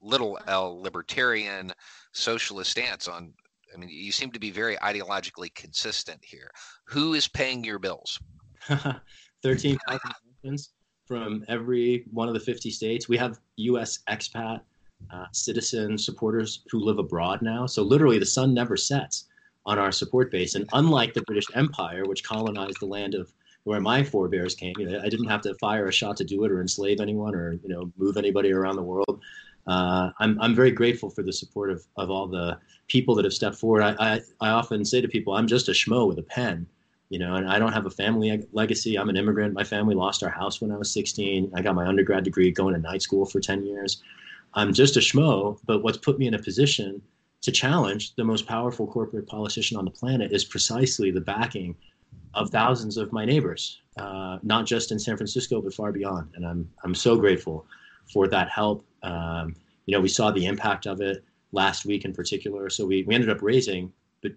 little 0.00 0.38
L 0.46 0.80
libertarian 0.80 1.72
socialist 2.12 2.70
stance 2.70 3.08
on. 3.08 3.32
I 3.74 3.76
mean, 3.76 3.88
you 3.88 4.12
seem 4.12 4.30
to 4.30 4.38
be 4.38 4.50
very 4.50 4.76
ideologically 4.76 5.52
consistent 5.54 6.20
here. 6.22 6.50
Who 6.86 7.14
is 7.14 7.26
paying 7.26 7.64
your 7.64 7.80
bills? 7.80 8.20
Thirteen 9.42 9.78
thousand 9.88 10.68
from 11.06 11.44
every 11.48 12.04
one 12.12 12.28
of 12.28 12.34
the 12.34 12.40
fifty 12.40 12.70
states. 12.70 13.08
We 13.08 13.16
have 13.16 13.38
U.S. 13.56 13.98
expat 14.08 14.60
uh, 15.10 15.26
citizen 15.32 15.98
supporters 15.98 16.62
who 16.70 16.78
live 16.78 16.98
abroad 16.98 17.42
now. 17.42 17.66
So 17.66 17.82
literally, 17.82 18.18
the 18.18 18.26
sun 18.26 18.54
never 18.54 18.76
sets 18.76 19.26
on 19.66 19.78
our 19.78 19.92
support 19.92 20.30
base. 20.30 20.54
And 20.54 20.68
unlike 20.72 21.14
the 21.14 21.22
British 21.22 21.46
Empire, 21.54 22.04
which 22.06 22.24
colonized 22.24 22.80
the 22.80 22.86
land 22.86 23.14
of 23.14 23.32
where 23.64 23.80
my 23.80 24.02
forebears 24.02 24.54
came, 24.54 24.74
you 24.78 24.88
know, 24.88 25.00
I 25.00 25.08
didn't 25.08 25.28
have 25.28 25.40
to 25.42 25.54
fire 25.54 25.86
a 25.88 25.92
shot 25.92 26.16
to 26.18 26.24
do 26.24 26.44
it 26.44 26.52
or 26.52 26.60
enslave 26.60 27.00
anyone 27.00 27.34
or 27.34 27.52
you 27.52 27.68
know 27.68 27.90
move 27.96 28.16
anybody 28.16 28.52
around 28.52 28.76
the 28.76 28.82
world. 28.82 29.20
Uh, 29.66 30.10
I'm 30.18 30.38
I'm 30.40 30.54
very 30.54 30.70
grateful 30.70 31.08
for 31.08 31.22
the 31.22 31.32
support 31.32 31.70
of, 31.70 31.84
of 31.96 32.10
all 32.10 32.26
the 32.26 32.58
people 32.88 33.14
that 33.14 33.24
have 33.24 33.32
stepped 33.32 33.56
forward. 33.56 33.82
I, 33.82 33.94
I 33.98 34.20
I 34.40 34.50
often 34.50 34.84
say 34.84 35.00
to 35.00 35.08
people, 35.08 35.34
I'm 35.34 35.46
just 35.46 35.68
a 35.68 35.72
schmo 35.72 36.06
with 36.06 36.18
a 36.18 36.22
pen, 36.22 36.66
you 37.08 37.18
know, 37.18 37.36
and 37.36 37.48
I 37.48 37.58
don't 37.58 37.72
have 37.72 37.86
a 37.86 37.90
family 37.90 38.46
legacy. 38.52 38.98
I'm 38.98 39.08
an 39.08 39.16
immigrant. 39.16 39.54
My 39.54 39.64
family 39.64 39.94
lost 39.94 40.22
our 40.22 40.28
house 40.28 40.60
when 40.60 40.70
I 40.70 40.76
was 40.76 40.92
16. 40.92 41.52
I 41.54 41.62
got 41.62 41.74
my 41.74 41.86
undergrad 41.86 42.24
degree 42.24 42.50
going 42.50 42.74
to 42.74 42.80
night 42.80 43.00
school 43.00 43.24
for 43.24 43.40
10 43.40 43.64
years. 43.64 44.02
I'm 44.54 44.72
just 44.72 44.96
a 44.96 45.00
schmo, 45.00 45.58
but 45.66 45.82
what's 45.82 45.98
put 45.98 46.18
me 46.18 46.26
in 46.26 46.34
a 46.34 46.38
position 46.38 47.02
to 47.42 47.52
challenge 47.52 48.14
the 48.14 48.24
most 48.24 48.46
powerful 48.46 48.86
corporate 48.86 49.26
politician 49.26 49.76
on 49.76 49.84
the 49.84 49.90
planet 49.90 50.32
is 50.32 50.44
precisely 50.44 51.10
the 51.10 51.20
backing 51.20 51.74
of 52.34 52.50
thousands 52.50 52.96
of 52.96 53.12
my 53.12 53.24
neighbors, 53.24 53.80
uh, 53.98 54.38
not 54.42 54.66
just 54.66 54.92
in 54.92 54.98
San 54.98 55.16
Francisco, 55.16 55.60
but 55.60 55.74
far 55.74 55.92
beyond. 55.92 56.30
And 56.34 56.46
I'm, 56.46 56.70
I'm 56.84 56.94
so 56.94 57.16
grateful 57.16 57.66
for 58.12 58.28
that 58.28 58.48
help. 58.48 58.84
Um, 59.02 59.54
you 59.86 59.94
know, 59.94 60.00
we 60.00 60.08
saw 60.08 60.30
the 60.30 60.46
impact 60.46 60.86
of 60.86 61.00
it 61.00 61.24
last 61.52 61.84
week 61.84 62.04
in 62.04 62.12
particular. 62.12 62.70
So 62.70 62.86
we, 62.86 63.02
we 63.04 63.14
ended 63.14 63.30
up 63.30 63.42
raising 63.42 63.92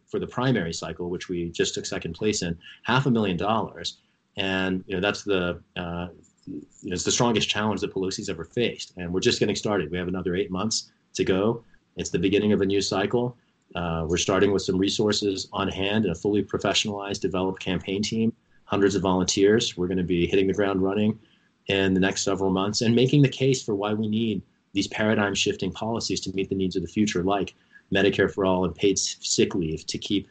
for 0.06 0.20
the 0.20 0.28
primary 0.28 0.74
cycle, 0.74 1.10
which 1.10 1.30
we 1.30 1.50
just 1.50 1.74
took 1.74 1.86
second 1.86 2.14
place 2.14 2.42
in, 2.42 2.58
half 2.84 3.06
a 3.06 3.12
million 3.12 3.38
dollars. 3.38 4.00
And 4.36 4.84
you 4.88 4.96
know 4.96 5.02
that's 5.02 5.24
the 5.24 5.62
uh, 5.76 6.08
you 6.48 6.90
know, 6.90 6.94
it's 6.94 7.04
the 7.04 7.12
strongest 7.12 7.50
challenge 7.50 7.82
that 7.82 7.94
Pelosi's 7.94 8.30
ever 8.30 8.46
faced. 8.46 8.94
And 8.98 9.14
we're 9.14 9.20
just 9.20 9.40
getting 9.40 9.56
started. 9.56 9.92
We 9.92 9.98
have 9.98 10.08
another 10.08 10.36
eight 10.36 10.52
months 10.52 10.92
to 11.16 11.24
go. 11.24 11.64
It's 11.98 12.10
the 12.10 12.20
beginning 12.20 12.54
of 12.54 12.62
a 12.62 12.66
new 12.66 12.82
cycle. 12.82 13.38
Uh, 13.76 14.06
we're 14.08 14.18
starting 14.18 14.52
with 14.52 14.62
some 14.62 14.78
resources 14.78 15.50
on 15.52 15.68
hand 15.68 16.06
and 16.06 16.14
a 16.14 16.16
fully 16.16 16.44
professionalized, 16.44 17.20
developed 17.20 17.62
campaign 17.62 18.02
team, 18.02 18.34
hundreds 18.66 18.96
of 18.96 19.02
volunteers. 19.02 19.78
We're 19.78 19.88
going 19.88 19.98
to 19.98 20.04
be 20.04 20.26
hitting 20.26 20.48
the 20.48 20.54
ground 20.54 20.82
running 20.82 21.20
in 21.68 21.94
the 21.94 22.00
next 22.00 22.24
several 22.24 22.50
months 22.50 22.82
and 22.82 22.96
making 22.96 23.22
the 23.22 23.30
case 23.30 23.62
for 23.62 23.76
why 23.76 23.94
we 23.94 24.08
need 24.08 24.42
these 24.74 24.88
paradigm 24.88 25.34
shifting 25.34 25.72
policies 25.72 26.22
to 26.22 26.34
meet 26.34 26.50
the 26.50 26.56
needs 26.56 26.76
of 26.76 26.82
the 26.82 26.88
future, 26.88 27.24
like 27.24 27.56
Medicare 27.94 28.32
for 28.32 28.46
all 28.46 28.64
and 28.66 28.76
paid 28.76 28.98
sick 28.98 29.56
leave 29.56 29.86
to 29.88 29.98
keep, 29.98 30.28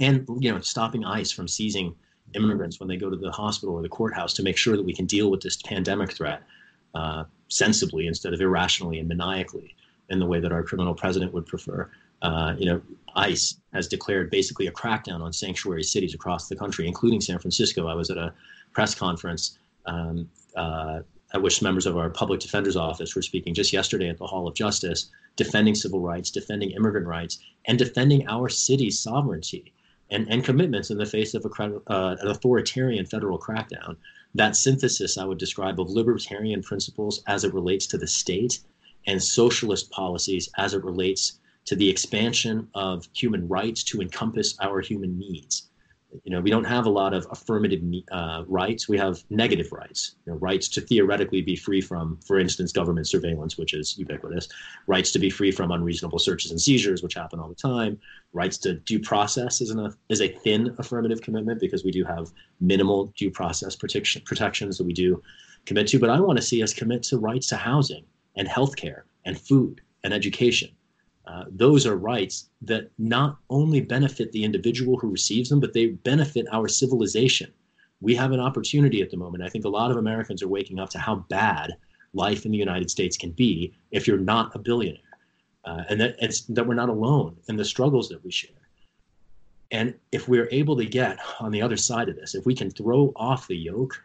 and 0.00 0.26
you 0.38 0.52
know, 0.52 0.60
stopping 0.60 1.04
ICE 1.04 1.30
from 1.30 1.48
seizing 1.48 1.94
immigrants 2.34 2.80
when 2.80 2.88
they 2.88 2.96
go 2.96 3.10
to 3.10 3.16
the 3.16 3.30
hospital 3.30 3.74
or 3.74 3.82
the 3.82 3.88
courthouse 3.88 4.34
to 4.34 4.42
make 4.42 4.56
sure 4.56 4.76
that 4.76 4.84
we 4.84 4.94
can 4.94 5.06
deal 5.06 5.30
with 5.30 5.40
this 5.40 5.56
pandemic 5.62 6.12
threat 6.12 6.42
uh, 6.94 7.24
sensibly 7.48 8.06
instead 8.06 8.32
of 8.32 8.40
irrationally 8.40 8.98
and 8.98 9.08
maniacally 9.08 9.74
in 10.10 10.18
the 10.18 10.26
way 10.26 10.40
that 10.40 10.52
our 10.52 10.62
criminal 10.62 10.94
president 10.94 11.32
would 11.32 11.46
prefer. 11.46 11.90
Uh, 12.22 12.54
you 12.58 12.66
know, 12.66 12.80
ICE 13.16 13.56
has 13.72 13.88
declared 13.88 14.30
basically 14.30 14.66
a 14.66 14.72
crackdown 14.72 15.20
on 15.20 15.32
sanctuary 15.32 15.82
cities 15.82 16.14
across 16.14 16.48
the 16.48 16.56
country, 16.56 16.86
including 16.86 17.20
San 17.20 17.38
Francisco. 17.38 17.86
I 17.86 17.94
was 17.94 18.10
at 18.10 18.18
a 18.18 18.32
press 18.72 18.94
conference 18.94 19.58
um, 19.86 20.28
uh, 20.56 21.00
at 21.32 21.42
which 21.42 21.62
members 21.62 21.86
of 21.86 21.96
our 21.96 22.10
public 22.10 22.40
defender's 22.40 22.76
office 22.76 23.14
were 23.14 23.22
speaking 23.22 23.54
just 23.54 23.72
yesterday 23.72 24.08
at 24.08 24.18
the 24.18 24.26
Hall 24.26 24.46
of 24.46 24.54
Justice, 24.54 25.10
defending 25.36 25.74
civil 25.74 26.00
rights, 26.00 26.30
defending 26.30 26.70
immigrant 26.70 27.06
rights, 27.06 27.40
and 27.66 27.78
defending 27.78 28.26
our 28.28 28.48
city's 28.48 28.98
sovereignty 28.98 29.72
and, 30.14 30.30
and 30.30 30.44
commitments 30.44 30.90
in 30.90 30.98
the 30.98 31.06
face 31.06 31.34
of 31.34 31.44
a, 31.44 31.92
uh, 31.92 32.16
an 32.20 32.28
authoritarian 32.28 33.04
federal 33.04 33.38
crackdown. 33.38 33.96
That 34.34 34.56
synthesis 34.56 35.18
I 35.18 35.24
would 35.24 35.38
describe 35.38 35.80
of 35.80 35.90
libertarian 35.90 36.62
principles 36.62 37.22
as 37.26 37.44
it 37.44 37.52
relates 37.52 37.86
to 37.88 37.98
the 37.98 38.06
state 38.06 38.60
and 39.06 39.22
socialist 39.22 39.90
policies 39.90 40.48
as 40.56 40.72
it 40.74 40.84
relates 40.84 41.40
to 41.66 41.76
the 41.76 41.90
expansion 41.90 42.68
of 42.74 43.08
human 43.12 43.48
rights 43.48 43.82
to 43.84 44.00
encompass 44.00 44.56
our 44.60 44.80
human 44.80 45.18
needs 45.18 45.68
you 46.22 46.30
know, 46.30 46.40
we 46.40 46.50
don't 46.50 46.64
have 46.64 46.86
a 46.86 46.90
lot 46.90 47.12
of 47.12 47.26
affirmative 47.30 47.82
uh, 48.12 48.44
rights. 48.46 48.88
We 48.88 48.96
have 48.98 49.22
negative 49.30 49.72
rights, 49.72 50.16
you 50.24 50.32
know, 50.32 50.38
rights 50.38 50.68
to 50.68 50.80
theoretically 50.80 51.42
be 51.42 51.56
free 51.56 51.80
from, 51.80 52.18
for 52.24 52.38
instance, 52.38 52.72
government 52.72 53.08
surveillance, 53.08 53.58
which 53.58 53.74
is 53.74 53.98
ubiquitous, 53.98 54.48
rights 54.86 55.10
to 55.12 55.18
be 55.18 55.30
free 55.30 55.50
from 55.50 55.72
unreasonable 55.72 56.18
searches 56.18 56.50
and 56.50 56.60
seizures, 56.60 57.02
which 57.02 57.14
happen 57.14 57.40
all 57.40 57.48
the 57.48 57.54
time, 57.54 57.98
rights 58.32 58.58
to 58.58 58.74
due 58.74 59.00
process 59.00 59.60
is, 59.60 59.74
a, 59.74 59.92
is 60.08 60.20
a 60.20 60.28
thin 60.28 60.74
affirmative 60.78 61.20
commitment 61.20 61.60
because 61.60 61.84
we 61.84 61.90
do 61.90 62.04
have 62.04 62.30
minimal 62.60 63.06
due 63.16 63.30
process 63.30 63.74
protection, 63.74 64.22
protections 64.24 64.78
that 64.78 64.84
we 64.84 64.92
do 64.92 65.20
commit 65.66 65.88
to. 65.88 65.98
But 65.98 66.10
I 66.10 66.20
want 66.20 66.38
to 66.38 66.44
see 66.44 66.62
us 66.62 66.72
commit 66.72 67.02
to 67.04 67.18
rights 67.18 67.48
to 67.48 67.56
housing 67.56 68.04
and 68.36 68.46
healthcare 68.46 69.02
and 69.24 69.38
food 69.38 69.80
and 70.04 70.12
education 70.12 70.70
uh, 71.26 71.44
those 71.50 71.86
are 71.86 71.96
rights 71.96 72.50
that 72.62 72.90
not 72.98 73.38
only 73.48 73.80
benefit 73.80 74.30
the 74.32 74.44
individual 74.44 74.98
who 74.98 75.10
receives 75.10 75.48
them, 75.48 75.60
but 75.60 75.72
they 75.72 75.86
benefit 75.86 76.46
our 76.52 76.68
civilization. 76.68 77.50
We 78.00 78.14
have 78.14 78.32
an 78.32 78.40
opportunity 78.40 79.00
at 79.00 79.10
the 79.10 79.16
moment. 79.16 79.42
I 79.42 79.48
think 79.48 79.64
a 79.64 79.70
lot 79.70 79.90
of 79.90 79.96
Americans 79.96 80.42
are 80.42 80.48
waking 80.48 80.78
up 80.78 80.90
to 80.90 80.98
how 80.98 81.16
bad 81.30 81.74
life 82.12 82.44
in 82.44 82.52
the 82.52 82.58
United 82.58 82.90
States 82.90 83.16
can 83.16 83.30
be 83.30 83.72
if 83.90 84.06
you're 84.06 84.18
not 84.18 84.54
a 84.54 84.58
billionaire, 84.58 85.00
uh, 85.64 85.84
and 85.88 86.00
that 86.00 86.16
that 86.50 86.66
we're 86.66 86.74
not 86.74 86.90
alone 86.90 87.36
in 87.48 87.56
the 87.56 87.64
struggles 87.64 88.08
that 88.10 88.22
we 88.22 88.30
share. 88.30 88.50
And 89.70 89.94
if 90.12 90.28
we're 90.28 90.48
able 90.52 90.76
to 90.76 90.84
get 90.84 91.18
on 91.40 91.50
the 91.50 91.62
other 91.62 91.76
side 91.76 92.08
of 92.08 92.16
this, 92.16 92.34
if 92.34 92.44
we 92.44 92.54
can 92.54 92.70
throw 92.70 93.12
off 93.16 93.48
the 93.48 93.56
yoke 93.56 94.00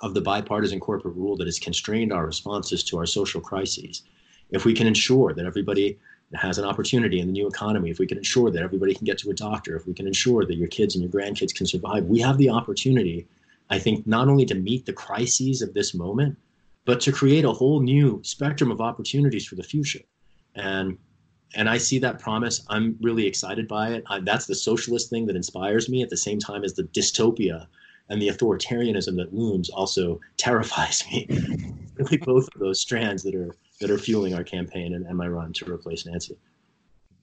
of 0.00 0.12
the 0.12 0.20
bipartisan 0.20 0.80
corporate 0.80 1.14
rule 1.14 1.36
that 1.36 1.46
has 1.46 1.58
constrained 1.58 2.12
our 2.12 2.26
responses 2.26 2.82
to 2.84 2.98
our 2.98 3.06
social 3.06 3.40
crises, 3.40 4.02
if 4.50 4.64
we 4.64 4.74
can 4.74 4.86
ensure 4.86 5.32
that 5.32 5.46
everybody 5.46 5.98
has 6.34 6.58
an 6.58 6.64
opportunity 6.64 7.20
in 7.20 7.26
the 7.26 7.32
new 7.32 7.46
economy, 7.46 7.90
if 7.90 7.98
we 7.98 8.06
can 8.06 8.18
ensure 8.18 8.50
that 8.50 8.62
everybody 8.62 8.94
can 8.94 9.04
get 9.04 9.18
to 9.18 9.30
a 9.30 9.34
doctor, 9.34 9.76
if 9.76 9.86
we 9.86 9.94
can 9.94 10.06
ensure 10.06 10.44
that 10.46 10.56
your 10.56 10.68
kids 10.68 10.94
and 10.94 11.02
your 11.02 11.12
grandkids 11.12 11.54
can 11.54 11.66
survive, 11.66 12.04
we 12.04 12.20
have 12.20 12.38
the 12.38 12.50
opportunity, 12.50 13.26
I 13.68 13.78
think, 13.78 14.06
not 14.06 14.28
only 14.28 14.44
to 14.46 14.54
meet 14.54 14.86
the 14.86 14.92
crises 14.92 15.60
of 15.62 15.74
this 15.74 15.92
moment, 15.92 16.36
but 16.84 17.00
to 17.00 17.12
create 17.12 17.44
a 17.44 17.52
whole 17.52 17.80
new 17.80 18.20
spectrum 18.24 18.70
of 18.70 18.80
opportunities 18.80 19.46
for 19.46 19.56
the 19.56 19.62
future. 19.62 20.00
And 20.54 20.98
and 21.56 21.68
I 21.68 21.78
see 21.78 21.98
that 21.98 22.20
promise. 22.20 22.64
I'm 22.68 22.96
really 23.00 23.26
excited 23.26 23.66
by 23.66 23.90
it. 23.90 24.04
I, 24.06 24.20
that's 24.20 24.46
the 24.46 24.54
socialist 24.54 25.10
thing 25.10 25.26
that 25.26 25.34
inspires 25.34 25.88
me 25.88 26.00
at 26.00 26.08
the 26.08 26.16
same 26.16 26.38
time 26.38 26.62
as 26.62 26.74
the 26.74 26.84
dystopia 26.84 27.66
and 28.08 28.22
the 28.22 28.28
authoritarianism 28.28 29.16
that 29.16 29.34
looms 29.34 29.68
also 29.68 30.20
terrifies 30.36 31.04
me. 31.10 31.26
really, 31.96 32.18
both 32.18 32.48
of 32.54 32.60
those 32.60 32.80
strands 32.80 33.24
that 33.24 33.34
are 33.34 33.54
that 33.80 33.90
are 33.90 33.98
fueling 33.98 34.34
our 34.34 34.44
campaign 34.44 34.94
and, 34.94 35.06
and 35.06 35.16
my 35.16 35.26
run 35.26 35.52
to 35.54 35.70
replace 35.70 36.06
Nancy. 36.06 36.36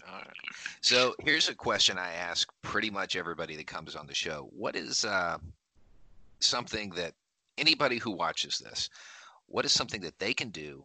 All 0.08 0.15
right. 0.15 0.28
So 0.82 1.15
here's 1.20 1.50
a 1.50 1.56
question 1.56 1.98
I 1.98 2.13
ask 2.13 2.52
pretty 2.62 2.89
much 2.89 3.15
everybody 3.15 3.56
that 3.56 3.67
comes 3.67 3.96
on 3.96 4.08
the 4.08 4.15
show. 4.15 4.50
What 4.52 4.76
is 4.76 5.06
uh, 5.06 5.38
something 6.39 6.89
that 6.91 7.13
anybody 7.58 7.98
who 7.98 8.12
watches 8.12 8.60
this, 8.60 8.89
what 9.46 9.65
is 9.65 9.72
something 9.72 10.02
that 10.02 10.20
they 10.20 10.34
can 10.34 10.50
do 10.50 10.84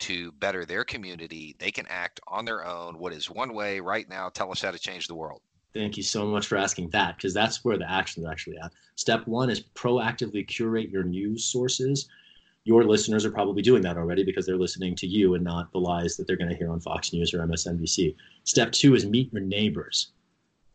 to 0.00 0.32
better 0.32 0.64
their 0.64 0.84
community? 0.84 1.54
They 1.58 1.70
can 1.70 1.86
act 1.88 2.20
on 2.26 2.44
their 2.44 2.66
own. 2.66 2.98
What 2.98 3.12
is 3.12 3.30
one 3.30 3.52
way 3.52 3.80
right 3.80 4.08
now? 4.08 4.30
Tell 4.30 4.50
us 4.50 4.62
how 4.62 4.70
to 4.70 4.78
change 4.78 5.06
the 5.06 5.14
world. 5.14 5.42
Thank 5.74 5.96
you 5.96 6.02
so 6.02 6.26
much 6.26 6.46
for 6.48 6.56
asking 6.56 6.90
that 6.90 7.16
because 7.16 7.32
that's 7.32 7.64
where 7.64 7.78
the 7.78 7.88
action 7.88 8.24
is 8.24 8.28
actually 8.28 8.56
at. 8.58 8.72
Step 8.96 9.26
one 9.28 9.50
is 9.50 9.60
proactively 9.74 10.46
curate 10.48 10.90
your 10.90 11.04
news 11.04 11.44
sources 11.44 12.08
your 12.64 12.84
listeners 12.84 13.24
are 13.24 13.30
probably 13.30 13.62
doing 13.62 13.82
that 13.82 13.96
already 13.96 14.22
because 14.22 14.44
they're 14.44 14.56
listening 14.56 14.94
to 14.96 15.06
you 15.06 15.34
and 15.34 15.42
not 15.42 15.72
the 15.72 15.78
lies 15.78 16.16
that 16.16 16.26
they're 16.26 16.36
going 16.36 16.50
to 16.50 16.56
hear 16.56 16.70
on 16.70 16.80
Fox 16.80 17.12
News 17.12 17.32
or 17.32 17.38
MSNBC. 17.38 18.14
Step 18.44 18.70
two 18.70 18.94
is 18.94 19.06
meet 19.06 19.32
your 19.32 19.42
neighbors. 19.42 20.12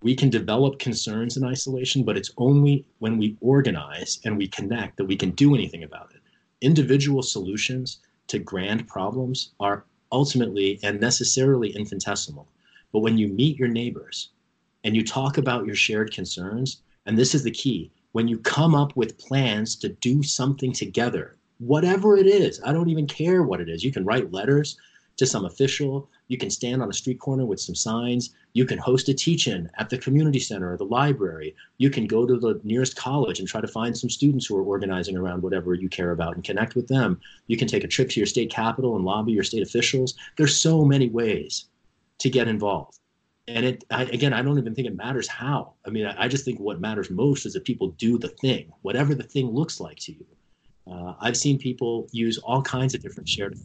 We 0.02 0.16
can 0.16 0.30
develop 0.30 0.80
concerns 0.80 1.38
in 1.38 1.46
isolation, 1.46 2.04
but 2.04 2.18
it's 2.18 2.32
only 2.38 2.86
when 3.00 3.18
we 3.18 3.38
organize 3.40 4.20
and 4.26 4.38
we 4.38 4.48
connect 4.48 4.98
that 4.98 5.06
we 5.06 5.16
can 5.16 5.32
do 5.32 5.54
anything 5.54 5.84
about 5.84 6.12
it. 6.14 6.22
Individual 6.62 7.22
solutions 7.22 8.00
to 8.28 8.40
grand 8.40 8.88
problems 8.88 9.52
are 9.60 9.86
ultimately 10.12 10.80
and 10.82 11.00
necessarily 11.00 11.70
infinitesimal. 11.76 12.48
But 12.92 13.02
when 13.02 13.18
you 13.18 13.28
meet 13.28 13.60
your 13.60 13.68
neighbors 13.68 14.30
and 14.84 14.96
you 14.96 15.04
talk 15.04 15.38
about 15.38 15.66
your 15.66 15.76
shared 15.76 16.12
concerns, 16.12 16.82
and 17.06 17.18
this 17.18 17.36
is 17.36 17.44
the 17.44 17.52
key, 17.52 17.92
when 18.14 18.28
you 18.28 18.40
come 18.40 18.74
up 18.74 18.96
with 18.96 19.18
plans 19.18 19.76
to 19.78 19.90
do 19.90 20.24
something 20.24 20.72
together 20.72 21.38
whatever 21.60 22.18
it 22.18 22.28
is. 22.28 22.62
I 22.66 22.74
don't 22.74 22.90
even 22.90 23.08
care 23.08 23.44
what 23.44 23.62
it 23.62 23.70
is. 23.70 23.84
You 23.84 23.92
can 23.92 24.06
write 24.06 24.32
letters 24.32 24.78
to 25.18 25.26
some 25.26 25.46
official. 25.46 26.10
You 26.28 26.38
can 26.38 26.50
stand 26.50 26.82
on 26.82 26.90
a 26.90 26.94
street 26.94 27.20
corner 27.20 27.46
with 27.46 27.60
some 27.60 27.76
signs. 27.76 28.34
You 28.54 28.66
can 28.66 28.78
host 28.78 29.10
a 29.10 29.14
teach 29.14 29.48
in 29.48 29.70
at 29.78 29.90
the 29.90 29.98
community 29.98 30.40
center 30.40 30.74
or 30.74 30.78
the 30.78 30.86
library. 30.86 31.56
You 31.78 31.90
can 31.90 32.06
go 32.06 32.26
to 32.26 32.38
the 32.38 32.60
nearest 32.64 32.96
college 32.96 33.40
and 33.40 33.48
try 33.48 33.62
to 33.62 33.68
find 33.68 33.98
some 33.98 34.10
students 34.10 34.46
who 34.46 34.58
are 34.58 34.64
organizing 34.64 35.16
around 35.16 35.42
whatever 35.42 35.74
you 35.74 35.90
care 35.90 36.12
about 36.12 36.36
and 36.36 36.44
connect 36.44 36.76
with 36.76 36.88
them. 36.88 37.20
You 37.48 37.58
can 37.58 37.68
take 37.68 37.84
a 37.84 37.88
trip 37.88 38.10
to 38.10 38.20
your 38.20 38.28
state 38.28 38.52
capital 38.52 38.96
and 38.96 39.06
lobby 39.06 39.32
your 39.32 39.44
state 39.44 39.64
officials. 39.64 40.16
There's 40.38 40.60
so 40.60 40.84
many 40.84 41.10
ways 41.10 41.66
to 42.20 42.30
get 42.30 42.48
involved. 42.48 43.00
And 43.48 43.66
it, 43.66 43.84
I, 43.92 44.04
again, 44.04 44.34
I 44.34 44.42
don't 44.42 44.58
even 44.58 44.74
think 44.74 44.88
it 44.88 44.96
matters 44.96 45.28
how. 45.28 45.74
I 45.86 45.92
mean, 45.92 46.08
I, 46.08 46.24
I 46.24 46.28
just 46.28 46.46
think 46.46 46.60
what 46.60 46.82
matters 46.82 47.12
most 47.12 47.46
is 47.46 47.54
that 47.54 47.64
people 47.64 47.90
do 47.90 48.18
the 48.18 48.30
thing, 48.30 48.72
whatever 48.82 49.14
the 49.14 49.24
thing 49.24 49.52
looks 49.52 49.80
like 49.80 50.00
to 50.00 50.14
you. 50.14 50.26
Uh, 50.88 51.14
I've 51.20 51.38
seen 51.38 51.58
people 51.58 52.08
use 52.12 52.38
all 52.38 52.62
kinds 52.62 52.94
of 52.94 53.02
different 53.02 53.28
shared 53.28 53.58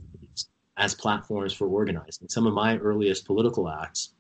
as 0.77 0.95
platforms 0.95 1.53
for 1.53 1.69
organizing. 1.69 2.29
Some 2.29 2.47
of 2.47 2.55
my 2.55 2.79
earliest 2.79 3.27
political 3.27 3.69
acts 3.69 4.15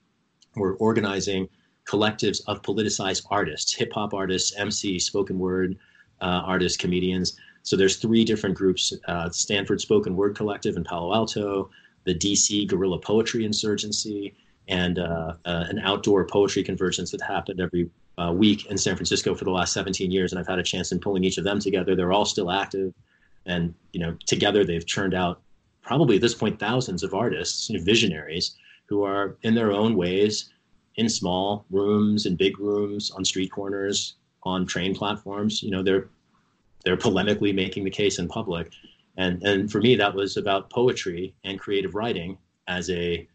were 0.57 0.75
organizing 0.75 1.49
collectives 1.87 2.41
of 2.47 2.63
politicized 2.63 3.25
artists, 3.31 3.75
hip 3.75 3.93
hop 3.95 4.13
artists, 4.13 4.55
MCs, 4.59 5.03
spoken 5.03 5.39
word 5.39 5.79
uh, 6.21 6.43
artists, 6.45 6.77
comedians. 6.77 7.37
So 7.63 7.77
there's 7.77 7.97
three 7.97 8.25
different 8.25 8.55
groups: 8.55 8.93
uh, 9.09 9.31
Stanford 9.31 9.81
Spoken 9.81 10.17
Word 10.17 10.37
Collective 10.37 10.77
in 10.77 10.85
Palo 10.85 11.15
Alto, 11.15 11.71
the 12.05 12.15
DC 12.15 12.69
Guerrilla 12.69 12.99
Poetry 12.99 13.45
Insurgency, 13.45 14.35
and 14.69 14.99
uh, 14.99 15.35
uh, 15.45 15.65
an 15.69 15.79
outdoor 15.81 16.27
poetry 16.27 16.63
convergence 16.63 17.11
that 17.11 17.23
happened 17.23 17.61
every 17.61 17.91
uh, 18.21 18.33
week 18.33 18.67
in 18.67 18.77
San 18.77 18.97
Francisco 18.97 19.35
for 19.35 19.45
the 19.45 19.51
last 19.51 19.73
17 19.73 20.11
years, 20.11 20.33
and 20.33 20.39
I've 20.39 20.47
had 20.47 20.59
a 20.59 20.63
chance 20.63 20.93
in 20.93 21.01
pulling 21.01 21.25
each 21.25 21.39
of 21.39 21.45
them 21.45 21.59
together. 21.59 21.97
They're 21.97 22.13
all 22.13 22.27
still 22.27 22.51
active, 22.51 22.93
and 23.47 23.75
you 23.93 24.01
know, 24.01 24.17
together 24.27 24.65
they've 24.65 24.87
churned 24.87 25.15
out 25.15 25.41
probably 25.83 26.17
at 26.17 26.23
this 26.23 26.35
point 26.35 26.61
thousands 26.61 27.03
of 27.03 27.15
artists, 27.15 27.71
you 27.71 27.79
know, 27.79 27.85
visionaries 27.85 28.57
who 28.87 29.03
are 29.03 29.37
in 29.43 29.55
their 29.55 29.73
own 29.73 29.97
ways 29.97 30.51
in 30.97 31.09
small 31.09 31.65
rooms 31.71 32.27
and 32.27 32.37
big 32.37 32.59
rooms 32.59 33.11
on 33.13 33.25
street 33.25 33.51
corners 33.51 34.17
on 34.43 34.67
train 34.67 34.95
platforms. 34.95 35.63
You 35.63 35.71
know, 35.71 35.83
they're 35.83 36.09
they're 36.85 36.97
polemically 36.97 37.55
making 37.55 37.85
the 37.85 37.91
case 37.91 38.19
in 38.19 38.29
public, 38.29 38.71
and 39.17 39.43
and 39.43 39.73
for 39.73 39.81
me 39.81 39.97
that 39.97 40.15
was 40.15 40.37
about 40.37 40.69
poetry 40.69 41.35
and 41.45 41.59
creative 41.59 41.95
writing 41.95 42.37
as 42.69 42.91
a 42.91 43.27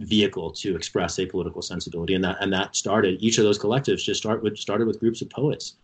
vehicle 0.00 0.50
to 0.50 0.74
express 0.74 1.18
a 1.18 1.26
political 1.26 1.62
sensibility, 1.62 2.14
and 2.14 2.24
that 2.24 2.36
and 2.40 2.52
that 2.52 2.74
started. 2.74 3.22
Each 3.22 3.38
of 3.38 3.44
those 3.44 3.58
collectives 3.58 4.02
just 4.02 4.20
start 4.20 4.42
with 4.42 4.58
started 4.58 4.86
with 4.86 4.98
groups 5.00 5.22
of 5.22 5.30
poets, 5.30 5.76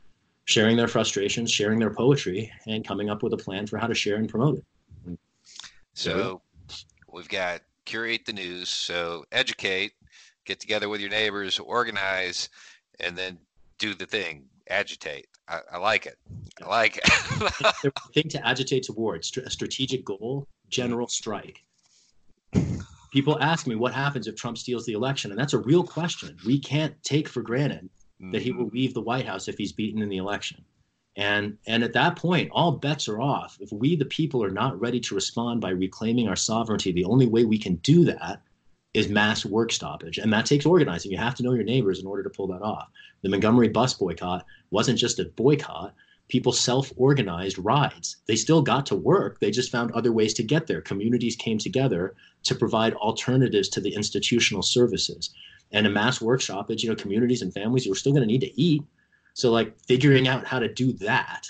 sharing 0.45 0.77
their 0.77 0.89
frustrations, 0.89 1.51
sharing 1.51 1.79
their 1.79 1.91
poetry, 1.93 2.51
and 2.67 2.87
coming 2.87 3.11
up 3.11 3.23
with 3.23 3.33
a 3.33 3.37
plan 3.37 3.67
for 3.67 3.79
how 3.79 3.87
to 3.87 3.95
share 3.95 4.17
and 4.17 4.29
promote 4.29 4.59
it. 4.59 5.19
So, 5.95 6.43
we've 7.11 7.29
got 7.29 7.63
curate 7.87 8.27
the 8.27 8.33
news. 8.35 8.69
So 8.69 9.25
educate, 9.33 9.93
get 10.45 10.61
together 10.61 10.91
with 10.91 11.01
your 11.01 11.09
neighbors, 11.09 11.59
organize, 11.59 12.51
and 13.01 13.17
then 13.17 13.39
do 13.79 13.95
the 13.95 14.05
thing. 14.05 14.45
Agitate. 14.69 15.29
I, 15.49 15.61
I 15.73 15.79
like 15.79 16.07
it. 16.07 16.19
I 16.63 16.67
like 16.67 16.99
it. 16.99 17.05
the 17.83 17.93
thing 18.13 18.29
to 18.31 18.47
agitate 18.47 18.83
towards 18.83 19.35
a 19.39 19.49
strategic 19.49 20.05
goal 20.05 20.47
general 20.69 21.07
strike. 21.07 21.63
People 23.13 23.39
ask 23.41 23.67
me 23.67 23.75
what 23.75 23.95
happens 23.95 24.27
if 24.27 24.37
Trump 24.37 24.59
steals 24.59 24.85
the 24.87 24.93
election, 24.93 25.31
and 25.31 25.41
that's 25.41 25.55
a 25.55 25.59
real 25.59 25.85
question. 25.85 26.37
We 26.45 26.59
can't 26.59 27.01
take 27.03 27.29
for 27.29 27.43
granted 27.43 27.89
that 28.33 28.43
he 28.43 28.53
will 28.53 28.67
mm-hmm. 28.67 28.77
leave 28.77 28.95
the 28.95 29.03
White 29.03 29.27
House 29.27 29.49
if 29.49 29.59
he's 29.59 29.73
beaten 29.73 30.03
in 30.03 30.09
the 30.09 30.17
election. 30.17 30.65
And 31.17 31.57
and 31.67 31.83
at 31.83 31.95
that 31.95 32.17
point, 32.17 32.51
all 32.53 32.73
bets 32.73 33.09
are 33.09 33.21
off. 33.21 33.57
If 33.61 33.73
we 33.73 33.97
the 33.97 34.05
people 34.05 34.45
are 34.45 34.51
not 34.51 34.79
ready 34.79 35.01
to 35.01 35.15
respond 35.15 35.61
by 35.61 35.71
reclaiming 35.71 36.29
our 36.29 36.37
sovereignty, 36.37 36.93
the 36.93 37.05
only 37.05 37.27
way 37.27 37.45
we 37.45 37.59
can 37.59 37.77
do 37.77 38.05
that 38.05 38.43
is 38.93 39.09
mass 39.09 39.45
work 39.45 39.73
stoppage. 39.73 40.19
And 40.19 40.33
that 40.33 40.47
takes 40.47 40.67
organizing. 40.67 41.11
You 41.11 41.19
have 41.19 41.35
to 41.37 41.43
know 41.43 41.53
your 41.53 41.65
neighbors 41.65 42.01
in 42.01 42.07
order 42.07 42.23
to 42.23 42.31
pull 42.31 42.47
that 42.49 42.63
off. 42.63 42.89
The 43.23 43.29
Montgomery 43.29 43.69
bus 43.69 43.95
boycott 43.95 44.45
wasn't 44.71 44.99
just 44.99 45.19
a 45.19 45.25
boycott, 45.25 45.95
people 46.29 46.53
self 46.53 46.93
organized 46.97 47.59
rides. 47.59 48.17
They 48.27 48.37
still 48.37 48.63
got 48.63 48.87
to 48.87 48.97
work, 48.97 49.41
they 49.41 49.51
just 49.51 49.71
found 49.71 49.93
other 49.93 50.13
ways 50.13 50.35
to 50.35 50.43
get 50.43 50.67
there. 50.67 50.81
Communities 50.81 51.37
came 51.37 51.59
together 51.59 52.15
to 52.45 52.55
provide 52.55 52.95
alternatives 52.95 53.69
to 53.71 53.81
the 53.81 53.95
institutional 53.95 54.63
services. 54.63 55.31
And 55.73 55.87
a 55.87 55.91
mass 55.91 56.21
work 56.21 56.41
stoppage, 56.41 56.83
you 56.83 56.91
know, 56.91 56.97
communities 56.97 57.43
and 57.43 57.53
families, 57.53 57.87
you're 57.87 57.97
still 57.97 58.13
going 58.13 58.23
to 58.23 58.33
need 58.33 58.41
to 58.43 58.61
eat. 58.61 58.83
So, 59.35 59.51
like, 59.51 59.79
figuring 59.81 60.29
out 60.29 60.47
how 60.47 60.59
to 60.59 60.73
do 60.73 60.93
that, 60.95 61.47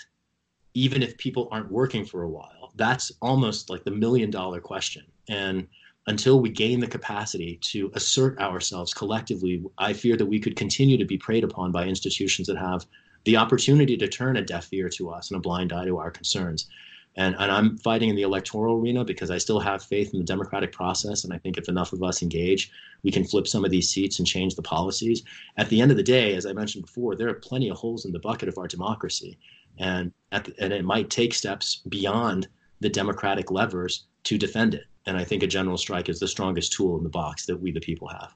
even 0.75 1.03
if 1.03 1.17
people 1.19 1.49
aren't 1.53 1.71
working 1.71 2.05
for 2.05 2.23
a 2.23 2.29
while, 2.29 2.73
that's 2.77 3.13
almost 3.21 3.71
like 3.71 3.85
the 3.85 3.91
million 3.91 4.31
dollar 4.31 4.61
question. 4.61 5.05
And 5.29 5.67
until 6.07 6.41
we 6.41 6.51
gain 6.51 6.81
the 6.81 6.87
capacity 6.87 7.59
to 7.63 7.91
assert 7.95 8.39
ourselves 8.39 8.95
collectively, 8.95 9.63
I 9.79 9.93
fear 9.93 10.17
that 10.17 10.27
we 10.27 10.39
could 10.39 10.57
continue 10.57 10.97
to 10.97 11.05
be 11.05 11.19
preyed 11.19 11.45
upon 11.45 11.73
by 11.73 11.87
institutions 11.87 12.47
that 12.47 12.57
have 12.57 12.87
the 13.27 13.37
opportunity 13.37 13.97
to 13.97 14.09
turn 14.09 14.37
a 14.37 14.43
deaf 14.43 14.69
ear 14.73 14.89
to 14.89 15.11
us 15.11 15.31
and 15.31 15.37
a 15.37 15.41
blind 15.41 15.73
eye 15.73 15.85
to 15.85 15.99
our 15.99 16.13
concerns. 16.13 16.69
And, 17.17 17.35
and 17.39 17.51
I'm 17.51 17.77
fighting 17.79 18.09
in 18.09 18.15
the 18.15 18.23
electoral 18.23 18.77
arena 18.77 19.05
because 19.05 19.33
I 19.33 19.39
still 19.39 19.59
have 19.59 19.83
faith 19.83 20.13
in 20.13 20.21
the 20.21 20.25
democratic 20.25 20.71
process. 20.71 21.25
And 21.25 21.33
I 21.33 21.39
think 21.39 21.59
if 21.59 21.69
enough 21.69 21.93
of 21.93 22.03
us 22.05 22.23
engage, 22.23 22.71
we 23.03 23.11
can 23.11 23.25
flip 23.25 23.49
some 23.49 23.65
of 23.65 23.73
these 23.73 23.89
seats 23.89 24.19
and 24.19 24.29
change 24.29 24.55
the 24.55 24.63
policies. 24.63 25.25
At 25.57 25.69
the 25.71 25.81
end 25.81 25.91
of 25.91 25.97
the 25.97 26.03
day, 26.05 26.37
as 26.37 26.47
I 26.47 26.53
mentioned 26.53 26.87
before, 26.87 27.17
there 27.17 27.29
are 27.29 27.35
plenty 27.35 27.69
of 27.69 27.77
holes 27.79 28.05
in 28.05 28.13
the 28.13 28.21
bucket 28.21 28.49
of 28.49 28.59
our 28.59 28.69
democracy. 28.69 29.39
And, 29.79 30.13
the, 30.31 30.55
and 30.61 30.73
it 30.73 30.85
might 30.85 31.11
take 31.11 31.35
steps 31.35 31.83
beyond 31.89 32.47
the 32.81 32.89
democratic 32.89 33.51
levers 33.51 34.05
to 34.25 34.39
defend 34.39 34.75
it. 34.75 34.85
And 35.07 35.17
I 35.17 35.25
think 35.25 35.43
a 35.43 35.49
general 35.49 35.79
strike 35.79 36.09
is 36.09 36.21
the 36.21 36.29
strongest 36.29 36.75
tool 36.75 36.97
in 36.97 37.03
the 37.03 37.11
box 37.11 37.45
that 37.47 37.57
we, 37.57 37.73
the 37.73 37.81
people, 37.81 38.09
have. 38.09 38.35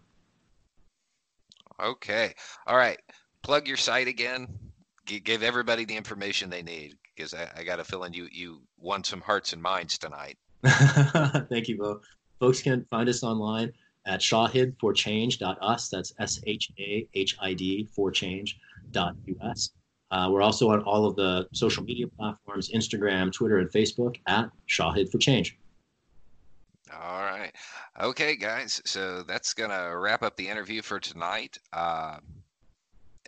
Okay. 1.80 2.34
All 2.66 2.76
right. 2.76 2.98
Plug 3.42 3.68
your 3.68 3.76
site 3.76 4.08
again. 4.08 4.48
G- 5.10 5.18
give 5.18 5.42
everybody 5.42 5.84
the 5.84 5.96
information 5.96 6.50
they 6.50 6.62
need 6.62 6.96
because 7.16 7.34
I, 7.34 7.50
I, 7.56 7.64
got 7.64 7.80
a 7.80 7.84
feeling 7.84 8.14
you 8.14 8.28
you 8.30 8.62
won 8.78 9.02
some 9.02 9.20
hearts 9.20 9.52
and 9.52 9.60
minds 9.60 9.98
tonight. 9.98 10.38
Thank 10.64 11.66
you, 11.66 11.76
Beau. 11.78 12.00
Folks 12.38 12.62
can 12.62 12.86
find 12.90 13.08
us 13.08 13.24
online 13.24 13.72
at 14.06 14.20
shahid4change.us. 14.20 15.88
That's 15.88 16.12
S 16.20 16.40
H 16.46 16.70
A 16.78 17.08
H 17.14 17.36
I 17.40 17.54
D 17.54 17.88
for 17.92 18.12
change.us. 18.12 19.70
Uh, 20.12 20.28
we're 20.30 20.42
also 20.42 20.70
on 20.70 20.80
all 20.84 21.04
of 21.06 21.16
the 21.16 21.48
social 21.54 21.82
media 21.82 22.06
platforms 22.06 22.70
Instagram, 22.72 23.32
Twitter, 23.32 23.58
and 23.58 23.68
Facebook 23.72 24.14
at 24.28 24.48
Shahid 24.68 25.10
for 25.10 25.18
Change. 25.18 25.58
All 26.92 27.22
right. 27.22 27.50
Okay, 28.00 28.36
guys. 28.36 28.80
So 28.84 29.24
that's 29.24 29.54
going 29.54 29.70
to 29.70 29.96
wrap 29.96 30.22
up 30.22 30.36
the 30.36 30.48
interview 30.48 30.82
for 30.82 31.00
tonight. 31.00 31.58
Uh, 31.72 32.18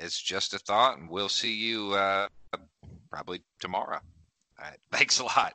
it's 0.02 0.20
just 0.20 0.54
a 0.54 0.58
thought, 0.58 0.98
and 0.98 1.08
we'll 1.08 1.28
see 1.28 1.52
you 1.52 1.92
uh, 1.92 2.26
probably 3.10 3.42
tomorrow. 3.60 4.00
All 4.58 4.64
right. 4.64 4.78
Thanks 4.90 5.20
a 5.20 5.24
lot. 5.24 5.54